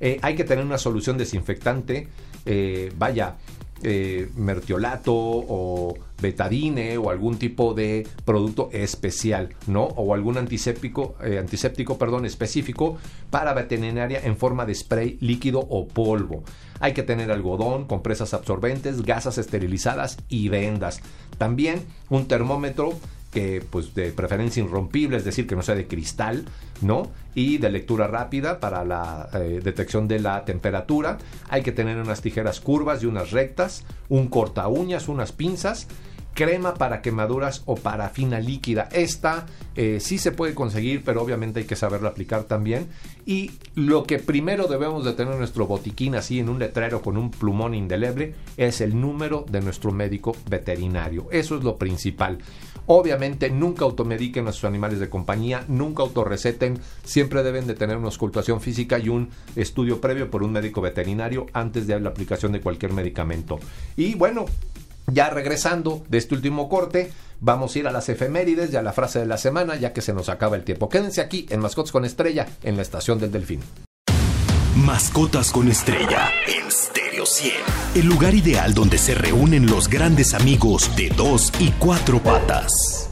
Eh, 0.00 0.18
hay 0.22 0.34
que 0.34 0.42
tener 0.42 0.64
una 0.64 0.78
solución 0.78 1.16
desinfectante. 1.16 2.08
Eh, 2.44 2.92
vaya, 2.98 3.36
eh, 3.82 4.30
mertiolato 4.36 5.12
o 5.14 5.94
betadine 6.20 6.96
o 6.98 7.10
algún 7.10 7.38
tipo 7.38 7.74
de 7.74 8.06
producto 8.24 8.70
especial, 8.72 9.50
¿no? 9.66 9.84
O 9.84 10.14
algún 10.14 10.38
antiséptico, 10.38 11.16
eh, 11.22 11.38
antiséptico, 11.38 11.98
perdón, 11.98 12.24
específico 12.24 12.96
para 13.30 13.54
veterinaria 13.54 14.20
en 14.22 14.36
forma 14.36 14.64
de 14.64 14.74
spray 14.74 15.18
líquido 15.20 15.60
o 15.60 15.88
polvo. 15.88 16.44
Hay 16.80 16.94
que 16.94 17.02
tener 17.02 17.30
algodón, 17.30 17.86
compresas 17.86 18.34
absorbentes, 18.34 19.02
gasas 19.02 19.38
esterilizadas 19.38 20.18
y 20.28 20.48
vendas. 20.48 21.00
También 21.38 21.82
un 22.08 22.28
termómetro 22.28 22.94
que 23.32 23.64
pues 23.68 23.94
de 23.94 24.12
preferencia 24.12 24.62
irrompible, 24.62 25.16
es 25.16 25.24
decir, 25.24 25.46
que 25.46 25.56
no 25.56 25.62
sea 25.62 25.74
de 25.74 25.88
cristal, 25.88 26.44
¿no? 26.82 27.10
Y 27.34 27.58
de 27.58 27.70
lectura 27.70 28.06
rápida 28.06 28.60
para 28.60 28.84
la 28.84 29.28
eh, 29.32 29.60
detección 29.64 30.06
de 30.06 30.20
la 30.20 30.44
temperatura. 30.44 31.18
Hay 31.48 31.62
que 31.62 31.72
tener 31.72 31.96
unas 31.96 32.20
tijeras 32.20 32.60
curvas 32.60 33.02
y 33.02 33.06
unas 33.06 33.30
rectas, 33.30 33.84
un 34.08 34.28
corta 34.28 34.68
uñas, 34.68 35.08
unas 35.08 35.32
pinzas, 35.32 35.88
crema 36.34 36.74
para 36.74 37.02
quemaduras 37.02 37.62
o 37.66 37.76
parafina 37.76 38.40
líquida. 38.40 38.88
Esta 38.92 39.46
eh, 39.76 39.98
sí 40.00 40.18
se 40.18 40.32
puede 40.32 40.54
conseguir, 40.54 41.02
pero 41.04 41.22
obviamente 41.22 41.60
hay 41.60 41.66
que 41.66 41.76
saberla 41.76 42.10
aplicar 42.10 42.44
también. 42.44 42.88
Y 43.24 43.52
lo 43.74 44.04
que 44.04 44.18
primero 44.18 44.66
debemos 44.66 45.04
de 45.04 45.12
tener 45.12 45.32
en 45.32 45.38
nuestro 45.38 45.66
botiquín, 45.66 46.14
así 46.14 46.38
en 46.38 46.48
un 46.48 46.58
letrero 46.58 47.02
con 47.02 47.16
un 47.16 47.30
plumón 47.30 47.74
indeleble, 47.74 48.34
es 48.56 48.80
el 48.80 49.00
número 49.00 49.44
de 49.50 49.60
nuestro 49.60 49.92
médico 49.92 50.36
veterinario. 50.48 51.28
Eso 51.30 51.56
es 51.56 51.64
lo 51.64 51.76
principal. 51.76 52.38
Obviamente 52.86 53.50
nunca 53.50 53.84
automediquen 53.84 54.48
a 54.48 54.52
sus 54.52 54.64
animales 54.64 54.98
de 54.98 55.08
compañía, 55.08 55.64
nunca 55.68 56.02
autorreceten, 56.02 56.78
siempre 57.04 57.42
deben 57.42 57.66
de 57.66 57.74
tener 57.74 57.96
una 57.96 58.06
auscultación 58.06 58.60
física 58.60 58.98
y 58.98 59.08
un 59.08 59.30
estudio 59.56 60.00
previo 60.00 60.30
por 60.30 60.42
un 60.42 60.52
médico 60.52 60.80
veterinario 60.80 61.46
antes 61.52 61.86
de 61.86 61.98
la 62.00 62.10
aplicación 62.10 62.52
de 62.52 62.60
cualquier 62.60 62.92
medicamento. 62.92 63.58
Y 63.96 64.14
bueno, 64.14 64.46
ya 65.06 65.30
regresando 65.30 66.04
de 66.08 66.18
este 66.18 66.34
último 66.34 66.68
corte, 66.68 67.12
vamos 67.40 67.74
a 67.74 67.78
ir 67.78 67.88
a 67.88 67.92
las 67.92 68.08
efemérides 68.08 68.72
y 68.72 68.76
a 68.76 68.82
la 68.82 68.92
frase 68.92 69.18
de 69.18 69.26
la 69.26 69.36
semana, 69.36 69.76
ya 69.76 69.92
que 69.92 70.00
se 70.00 70.12
nos 70.12 70.28
acaba 70.28 70.56
el 70.56 70.64
tiempo. 70.64 70.88
Quédense 70.88 71.20
aquí 71.20 71.46
en 71.50 71.60
Mascotas 71.60 71.92
con 71.92 72.04
Estrella, 72.04 72.46
en 72.62 72.76
la 72.76 72.82
estación 72.82 73.18
del 73.18 73.32
Delfín. 73.32 73.60
Mascotas 74.76 75.50
con 75.52 75.68
Estrella 75.68 76.30
en 76.46 76.70
Stereo 77.22 77.26
100. 77.26 77.52
El 77.94 78.06
lugar 78.06 78.34
ideal 78.34 78.74
donde 78.74 78.98
se 78.98 79.14
reúnen 79.14 79.66
los 79.66 79.88
grandes 79.88 80.34
amigos 80.34 80.94
de 80.96 81.08
dos 81.10 81.52
y 81.58 81.70
cuatro 81.72 82.22
patas. 82.22 83.10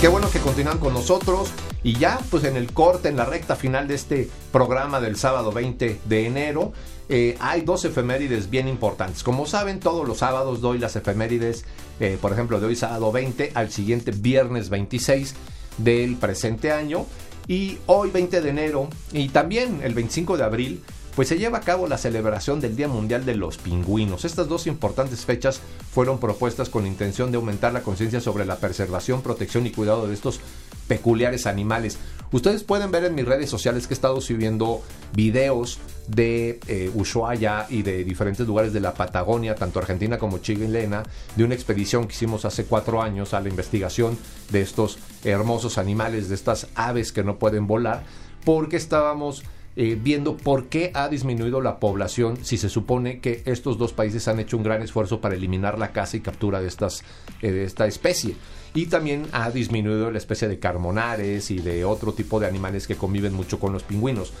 Qué 0.00 0.08
bueno 0.08 0.30
que 0.30 0.40
continúan 0.40 0.78
con 0.78 0.94
nosotros. 0.94 1.50
Y 1.84 1.94
ya, 1.98 2.20
pues 2.30 2.44
en 2.44 2.56
el 2.56 2.72
corte, 2.72 3.08
en 3.08 3.16
la 3.16 3.24
recta 3.24 3.56
final 3.56 3.88
de 3.88 3.94
este 3.94 4.30
programa 4.52 5.00
del 5.00 5.16
sábado 5.16 5.50
20 5.50 6.00
de 6.04 6.26
enero, 6.26 6.72
eh, 7.08 7.36
hay 7.40 7.62
dos 7.62 7.84
efemérides 7.84 8.50
bien 8.50 8.68
importantes. 8.68 9.22
Como 9.24 9.46
saben, 9.46 9.80
todos 9.80 10.06
los 10.06 10.18
sábados 10.18 10.60
doy 10.60 10.78
las 10.78 10.94
efemérides, 10.94 11.64
eh, 11.98 12.18
por 12.20 12.32
ejemplo, 12.32 12.60
de 12.60 12.66
hoy 12.66 12.76
sábado 12.76 13.10
20 13.10 13.52
al 13.54 13.72
siguiente 13.72 14.12
viernes 14.12 14.68
26 14.68 15.34
del 15.78 16.16
presente 16.16 16.70
año. 16.70 17.06
Y 17.48 17.78
hoy 17.86 18.10
20 18.10 18.40
de 18.40 18.48
enero 18.48 18.88
y 19.12 19.28
también 19.30 19.80
el 19.82 19.94
25 19.94 20.36
de 20.36 20.44
abril 20.44 20.84
pues 21.14 21.28
se 21.28 21.38
lleva 21.38 21.58
a 21.58 21.62
cabo 21.62 21.86
la 21.86 21.98
celebración 21.98 22.60
del 22.60 22.76
Día 22.76 22.88
Mundial 22.88 23.24
de 23.24 23.34
los 23.34 23.58
Pingüinos. 23.58 24.24
Estas 24.24 24.48
dos 24.48 24.66
importantes 24.66 25.24
fechas 25.24 25.60
fueron 25.92 26.18
propuestas 26.18 26.68
con 26.68 26.86
intención 26.86 27.30
de 27.30 27.36
aumentar 27.36 27.72
la 27.72 27.82
conciencia 27.82 28.20
sobre 28.20 28.44
la 28.46 28.56
preservación, 28.56 29.22
protección 29.22 29.66
y 29.66 29.70
cuidado 29.70 30.06
de 30.06 30.14
estos 30.14 30.40
peculiares 30.88 31.46
animales. 31.46 31.98
Ustedes 32.32 32.64
pueden 32.64 32.90
ver 32.90 33.04
en 33.04 33.14
mis 33.14 33.26
redes 33.26 33.50
sociales 33.50 33.86
que 33.86 33.92
he 33.92 33.96
estado 33.96 34.20
subiendo 34.20 34.82
videos 35.14 35.78
de 36.08 36.60
eh, 36.66 36.90
Ushuaia 36.94 37.66
y 37.68 37.82
de 37.82 38.04
diferentes 38.04 38.46
lugares 38.46 38.72
de 38.72 38.80
la 38.80 38.94
Patagonia, 38.94 39.54
tanto 39.54 39.78
Argentina 39.78 40.18
como 40.18 40.38
chilena, 40.38 41.02
de 41.36 41.44
una 41.44 41.54
expedición 41.54 42.06
que 42.06 42.14
hicimos 42.14 42.44
hace 42.46 42.64
cuatro 42.64 43.02
años 43.02 43.34
a 43.34 43.40
la 43.40 43.50
investigación 43.50 44.16
de 44.50 44.62
estos 44.62 44.98
hermosos 45.24 45.76
animales, 45.76 46.30
de 46.30 46.34
estas 46.34 46.68
aves 46.74 47.12
que 47.12 47.22
no 47.22 47.38
pueden 47.38 47.66
volar, 47.66 48.02
porque 48.44 48.76
estábamos 48.76 49.42
eh, 49.74 49.98
viendo 50.00 50.36
por 50.36 50.66
qué 50.66 50.90
ha 50.94 51.08
disminuido 51.08 51.62
la 51.62 51.80
población 51.80 52.36
si 52.44 52.58
se 52.58 52.68
supone 52.68 53.20
que 53.20 53.42
estos 53.46 53.78
dos 53.78 53.92
países 53.92 54.28
han 54.28 54.38
hecho 54.38 54.58
un 54.58 54.62
gran 54.62 54.82
esfuerzo 54.82 55.20
para 55.20 55.34
eliminar 55.34 55.78
la 55.78 55.92
caza 55.92 56.18
y 56.18 56.20
captura 56.20 56.60
de, 56.60 56.68
estas, 56.68 57.02
eh, 57.40 57.50
de 57.50 57.64
esta 57.64 57.86
especie. 57.86 58.36
Y 58.74 58.86
también 58.86 59.26
ha 59.32 59.50
disminuido 59.50 60.10
la 60.10 60.18
especie 60.18 60.48
de 60.48 60.58
carmonares 60.58 61.50
y 61.50 61.58
de 61.58 61.84
otro 61.84 62.12
tipo 62.12 62.38
de 62.38 62.46
animales 62.46 62.86
que 62.86 62.96
conviven 62.96 63.32
mucho 63.34 63.58
con 63.58 63.72
los 63.72 63.82
pingüinos. 63.82 64.32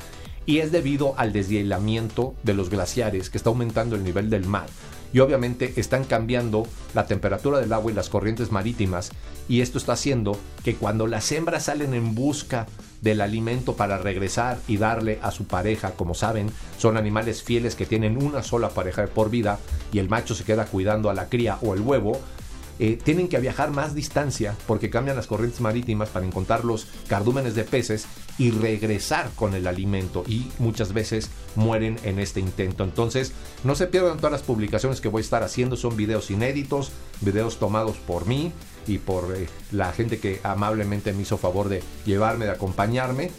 Y 0.44 0.58
es 0.58 0.72
debido 0.72 1.14
al 1.18 1.32
deshielamiento 1.32 2.34
de 2.42 2.54
los 2.54 2.68
glaciares 2.68 3.30
que 3.30 3.38
está 3.38 3.50
aumentando 3.50 3.96
el 3.96 4.04
nivel 4.04 4.28
del 4.28 4.46
mar 4.46 4.66
y 5.12 5.20
obviamente 5.20 5.72
están 5.76 6.04
cambiando 6.04 6.66
la 6.94 7.06
temperatura 7.06 7.58
del 7.58 7.72
agua 7.72 7.92
y 7.92 7.94
las 7.94 8.08
corrientes 8.08 8.50
marítimas 8.50 9.10
y 9.48 9.60
esto 9.60 9.78
está 9.78 9.92
haciendo 9.92 10.38
que 10.64 10.76
cuando 10.76 11.06
las 11.06 11.30
hembras 11.32 11.64
salen 11.64 11.94
en 11.94 12.14
busca 12.14 12.66
del 13.00 13.20
alimento 13.20 13.74
para 13.74 13.98
regresar 13.98 14.58
y 14.68 14.76
darle 14.76 15.18
a 15.22 15.30
su 15.32 15.44
pareja, 15.44 15.92
como 15.92 16.14
saben, 16.14 16.50
son 16.78 16.96
animales 16.96 17.42
fieles 17.42 17.74
que 17.74 17.86
tienen 17.86 18.22
una 18.22 18.42
sola 18.42 18.68
pareja 18.68 19.06
por 19.06 19.30
vida 19.30 19.58
y 19.92 19.98
el 19.98 20.08
macho 20.08 20.34
se 20.34 20.44
queda 20.44 20.66
cuidando 20.66 21.10
a 21.10 21.14
la 21.14 21.28
cría 21.28 21.58
o 21.62 21.74
el 21.74 21.80
huevo, 21.80 22.20
eh, 22.84 22.98
tienen 23.00 23.28
que 23.28 23.38
viajar 23.38 23.70
más 23.70 23.94
distancia 23.94 24.56
porque 24.66 24.90
cambian 24.90 25.14
las 25.14 25.28
corrientes 25.28 25.60
marítimas 25.60 26.08
para 26.08 26.26
encontrar 26.26 26.64
los 26.64 26.88
cardúmenes 27.06 27.54
de 27.54 27.62
peces 27.62 28.06
y 28.38 28.50
regresar 28.50 29.30
con 29.36 29.54
el 29.54 29.68
alimento 29.68 30.24
y 30.26 30.50
muchas 30.58 30.92
veces 30.92 31.30
mueren 31.54 31.96
en 32.02 32.18
este 32.18 32.40
intento. 32.40 32.82
Entonces, 32.82 33.34
no 33.62 33.76
se 33.76 33.86
pierdan 33.86 34.16
todas 34.16 34.32
las 34.32 34.42
publicaciones 34.42 35.00
que 35.00 35.06
voy 35.06 35.20
a 35.20 35.24
estar 35.24 35.44
haciendo, 35.44 35.76
son 35.76 35.96
videos 35.96 36.32
inéditos, 36.32 36.90
videos 37.20 37.60
tomados 37.60 37.98
por 37.98 38.26
mí 38.26 38.50
y 38.88 38.98
por 38.98 39.32
eh, 39.36 39.46
la 39.70 39.92
gente 39.92 40.18
que 40.18 40.40
amablemente 40.42 41.12
me 41.12 41.22
hizo 41.22 41.38
favor 41.38 41.68
de 41.68 41.84
llevarme, 42.04 42.46
de 42.46 42.50
acompañarme. 42.50 43.30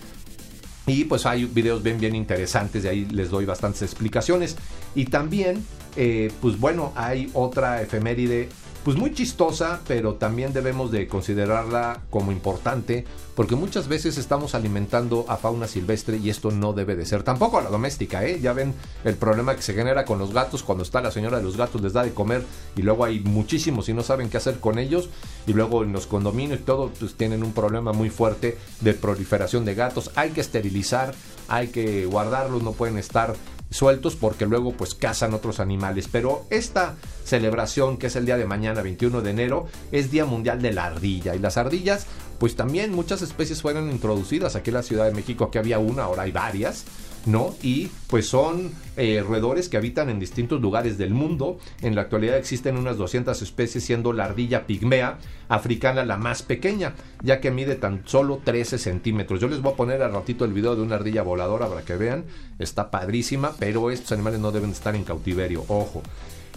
Y 0.88 1.04
pues 1.04 1.26
hay 1.26 1.44
videos 1.44 1.84
bien, 1.84 2.00
bien 2.00 2.16
interesantes, 2.16 2.84
de 2.84 2.90
ahí 2.90 3.06
les 3.12 3.30
doy 3.30 3.44
bastantes 3.44 3.82
explicaciones. 3.82 4.56
Y 4.96 5.08
también, 5.08 5.66
eh, 5.98 6.32
pues 6.42 6.58
bueno, 6.58 6.94
hay 6.96 7.30
otra 7.34 7.82
efeméride 7.82 8.48
pues 8.84 8.98
muy 8.98 9.14
chistosa, 9.14 9.80
pero 9.88 10.16
también 10.16 10.52
debemos 10.52 10.92
de 10.92 11.08
considerarla 11.08 12.02
como 12.10 12.32
importante, 12.32 13.06
porque 13.34 13.56
muchas 13.56 13.88
veces 13.88 14.18
estamos 14.18 14.56
alimentando 14.56 15.26
a 15.30 15.38
fauna 15.38 15.68
silvestre 15.68 16.18
y 16.18 16.30
esto 16.30 16.52
no 16.52 16.74
debe 16.74 16.96
de 16.96 17.06
ser 17.06 17.24
tampoco 17.24 17.58
a 17.58 17.62
la 17.62 17.70
doméstica, 17.70 18.26
¿eh? 18.26 18.40
Ya 18.42 18.52
ven 18.52 18.74
el 19.06 19.16
problema 19.16 19.56
que 19.56 19.62
se 19.62 19.74
genera 19.74 20.04
con 20.04 20.20
los 20.20 20.34
gatos 20.34 20.64
cuando 20.64 20.84
está 20.84 21.02
la 21.02 21.12
señora 21.12 21.38
de 21.38 21.44
los 21.44 21.56
gatos, 21.56 21.82
les 21.82 21.94
da 21.94 22.04
de 22.04 22.14
comer 22.14 22.44
y 22.76 22.82
luego 22.82 23.06
hay 23.06 23.22
muchísimos 23.22 23.88
y 23.88 23.94
no 23.94 24.04
saben 24.04 24.30
qué 24.30 24.38
hacer 24.38 24.60
con 24.60 24.78
ellos 24.78 25.10
y 25.48 25.54
luego 25.54 25.84
en 25.84 25.94
los 25.94 26.06
condominios 26.06 26.60
y 26.60 26.64
todo, 26.64 26.92
pues 27.00 27.16
tienen 27.16 27.44
un 27.44 27.54
problema 27.54 27.94
muy 27.94 28.10
fuerte 28.10 28.58
de 28.82 28.94
proliferación 28.94 29.64
de 29.64 29.76
gatos, 29.76 30.12
hay 30.16 30.32
que 30.32 30.42
esterilizar, 30.42 31.16
hay 31.48 31.70
que 31.70 32.06
guardarlos, 32.06 32.64
no 32.64 32.74
pueden 32.74 32.98
estar 32.98 33.34
sueltos 33.74 34.16
porque 34.16 34.46
luego 34.46 34.74
pues 34.74 34.96
cazan 34.96 35.34
otros 35.34 35.60
animales. 35.60 36.08
Pero 36.12 36.46
esta 36.50 36.96
celebración 37.26 37.98
que 37.98 38.08
es 38.08 38.16
el 38.16 38.26
día 38.26 38.38
de 38.38 38.46
mañana 38.46 38.82
21 38.82 39.22
de 39.22 39.32
enero 39.32 39.68
es 39.92 40.12
Día 40.12 40.26
Mundial 40.26 40.62
de 40.62 40.72
la 40.72 40.86
Ardilla 40.86 41.36
y 41.36 41.40
las 41.40 41.58
ardillas 41.58 42.06
pues 42.40 42.56
también 42.56 42.92
muchas 42.92 43.22
especies 43.22 43.62
fueron 43.62 43.90
introducidas 43.90 44.56
aquí 44.56 44.70
en 44.70 44.74
la 44.74 44.84
Ciudad 44.84 45.06
de 45.06 45.14
México, 45.14 45.46
aquí 45.46 45.58
había 45.58 45.80
una, 45.80 46.04
ahora 46.04 46.24
hay 46.24 46.32
varias. 46.32 46.84
¿No? 47.26 47.56
Y 47.62 47.90
pues 48.08 48.28
son 48.28 48.72
eh, 48.98 49.24
roedores 49.26 49.70
que 49.70 49.78
habitan 49.78 50.10
en 50.10 50.20
distintos 50.20 50.62
lugares 50.62 50.98
del 50.98 51.14
mundo. 51.14 51.58
En 51.82 51.96
la 51.96 52.02
actualidad 52.02 52.38
existen 52.38 52.78
unas 52.78 52.98
200 52.98 53.42
especies, 53.42 53.84
siendo 53.84 54.14
la 54.14 54.26
ardilla 54.26 54.66
pigmea 54.66 55.20
africana 55.50 56.06
la 56.06 56.18
más 56.18 56.44
pequeña, 56.44 56.96
ya 57.22 57.40
que 57.40 57.52
mide 57.52 57.76
tan 57.76 58.02
solo 58.06 58.42
13 58.44 58.78
centímetros. 58.78 59.40
Yo 59.40 59.48
les 59.48 59.62
voy 59.62 59.74
a 59.74 59.78
poner 59.78 60.02
al 60.02 60.14
ratito 60.14 60.46
el 60.46 60.54
video 60.54 60.76
de 60.76 60.82
una 60.82 60.96
ardilla 60.96 61.24
voladora 61.24 61.68
para 61.68 61.84
que 61.84 61.96
vean. 61.96 62.26
Está 62.60 62.92
padrísima, 62.92 63.54
pero 63.60 63.92
estos 63.92 64.12
animales 64.12 64.40
no 64.40 64.52
deben 64.52 64.72
estar 64.72 64.96
en 64.96 65.04
cautiverio, 65.04 65.64
ojo. 65.68 66.02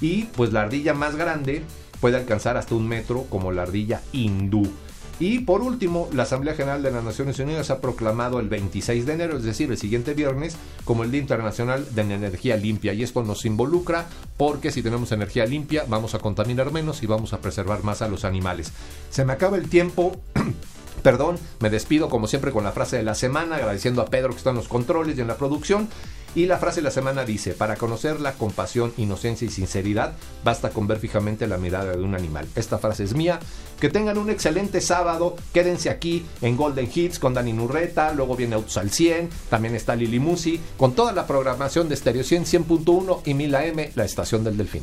Y 0.01 0.25
pues 0.25 0.53
la 0.53 0.63
ardilla 0.63 0.95
más 0.95 1.17
grande 1.17 1.63
puede 2.01 2.17
alcanzar 2.17 2.57
hasta 2.57 2.75
un 2.75 2.87
metro 2.87 3.25
como 3.31 3.53
la 3.53 3.63
ardilla 3.63 4.03
hindú. 4.13 4.71
Y 5.19 5.41
por 5.41 5.63
último, 5.63 6.09
la 6.13 6.25
Asamblea 6.25 6.55
General 6.55 6.83
de 6.83 6.91
las 6.91 7.03
Naciones 7.03 7.39
Unidas 7.39 7.71
ha 7.71 7.81
proclamado 7.81 8.39
el 8.39 8.49
26 8.49 9.07
de 9.07 9.15
enero, 9.15 9.39
es 9.39 9.45
decir, 9.45 9.71
el 9.71 9.79
siguiente 9.79 10.13
viernes, 10.13 10.57
como 10.85 11.05
el 11.05 11.11
Día 11.11 11.23
Internacional 11.23 11.87
de 11.95 12.05
la 12.05 12.15
Energía 12.15 12.57
Limpia. 12.57 12.93
Y 12.93 13.03
esto 13.03 13.23
nos 13.23 13.47
involucra 13.47 14.09
porque 14.37 14.71
si 14.71 14.83
tenemos 14.83 15.13
energía 15.13 15.47
limpia 15.47 15.85
vamos 15.89 16.15
a 16.15 16.19
contaminar 16.19 16.71
menos 16.71 17.03
y 17.03 17.07
vamos 17.07 17.33
a 17.33 17.41
preservar 17.41 17.83
más 17.83 18.03
a 18.03 18.09
los 18.09 18.25
animales. 18.25 18.73
Se 19.11 19.25
me 19.25 19.33
acaba 19.33 19.57
el 19.57 19.71
tiempo. 19.71 20.17
Perdón, 21.03 21.39
me 21.61 21.71
despido 21.71 22.09
como 22.09 22.27
siempre 22.27 22.51
con 22.51 22.65
la 22.65 22.73
frase 22.73 22.97
de 22.97 23.03
la 23.03 23.15
semana, 23.15 23.57
agradeciendo 23.57 24.03
a 24.03 24.07
Pedro 24.07 24.31
que 24.31 24.39
está 24.39 24.51
en 24.51 24.57
los 24.57 24.69
controles 24.69 25.17
y 25.17 25.21
en 25.21 25.29
la 25.29 25.37
producción. 25.37 25.89
Y 26.37 26.45
la 26.45 26.59
frase 26.59 26.81
de 26.81 26.85
la 26.85 26.91
semana 26.91 27.25
dice, 27.25 27.55
para 27.55 27.77
conocer 27.77 28.21
la 28.21 28.35
compasión, 28.35 28.93
inocencia 28.99 29.47
y 29.47 29.51
sinceridad, 29.51 30.13
basta 30.45 30.69
con 30.69 30.87
ver 30.87 30.99
fijamente 30.99 31.47
la 31.47 31.57
mirada 31.57 31.97
de 31.97 32.03
un 32.03 32.15
animal. 32.15 32.47
Esta 32.55 32.77
frase 32.77 33.05
es 33.05 33.15
mía. 33.15 33.41
Que 33.81 33.89
tengan 33.89 34.19
un 34.19 34.29
excelente 34.29 34.83
sábado. 34.83 35.35
Quédense 35.55 35.89
aquí 35.89 36.27
en 36.43 36.59
Golden 36.59 36.91
Hits 36.95 37.19
con 37.19 37.33
Dani 37.33 37.55
Nurreta. 37.55 38.13
Luego 38.13 38.37
viene 38.37 38.55
Autos 38.55 38.77
al 38.77 38.91
100. 38.91 39.31
También 39.49 39.75
está 39.75 39.97
Lili 39.97 40.21
Musi. 40.21 40.61
Con 40.77 40.95
toda 40.95 41.13
la 41.13 41.27
programación 41.27 41.89
de 41.89 41.97
Stereo 41.97 42.23
100, 42.23 42.45
100.1 42.45 43.23
y 43.25 43.33
1000 43.33 43.55
AM, 43.55 43.91
la 43.95 44.05
estación 44.05 44.45
del 44.45 44.59
Delfín. 44.59 44.83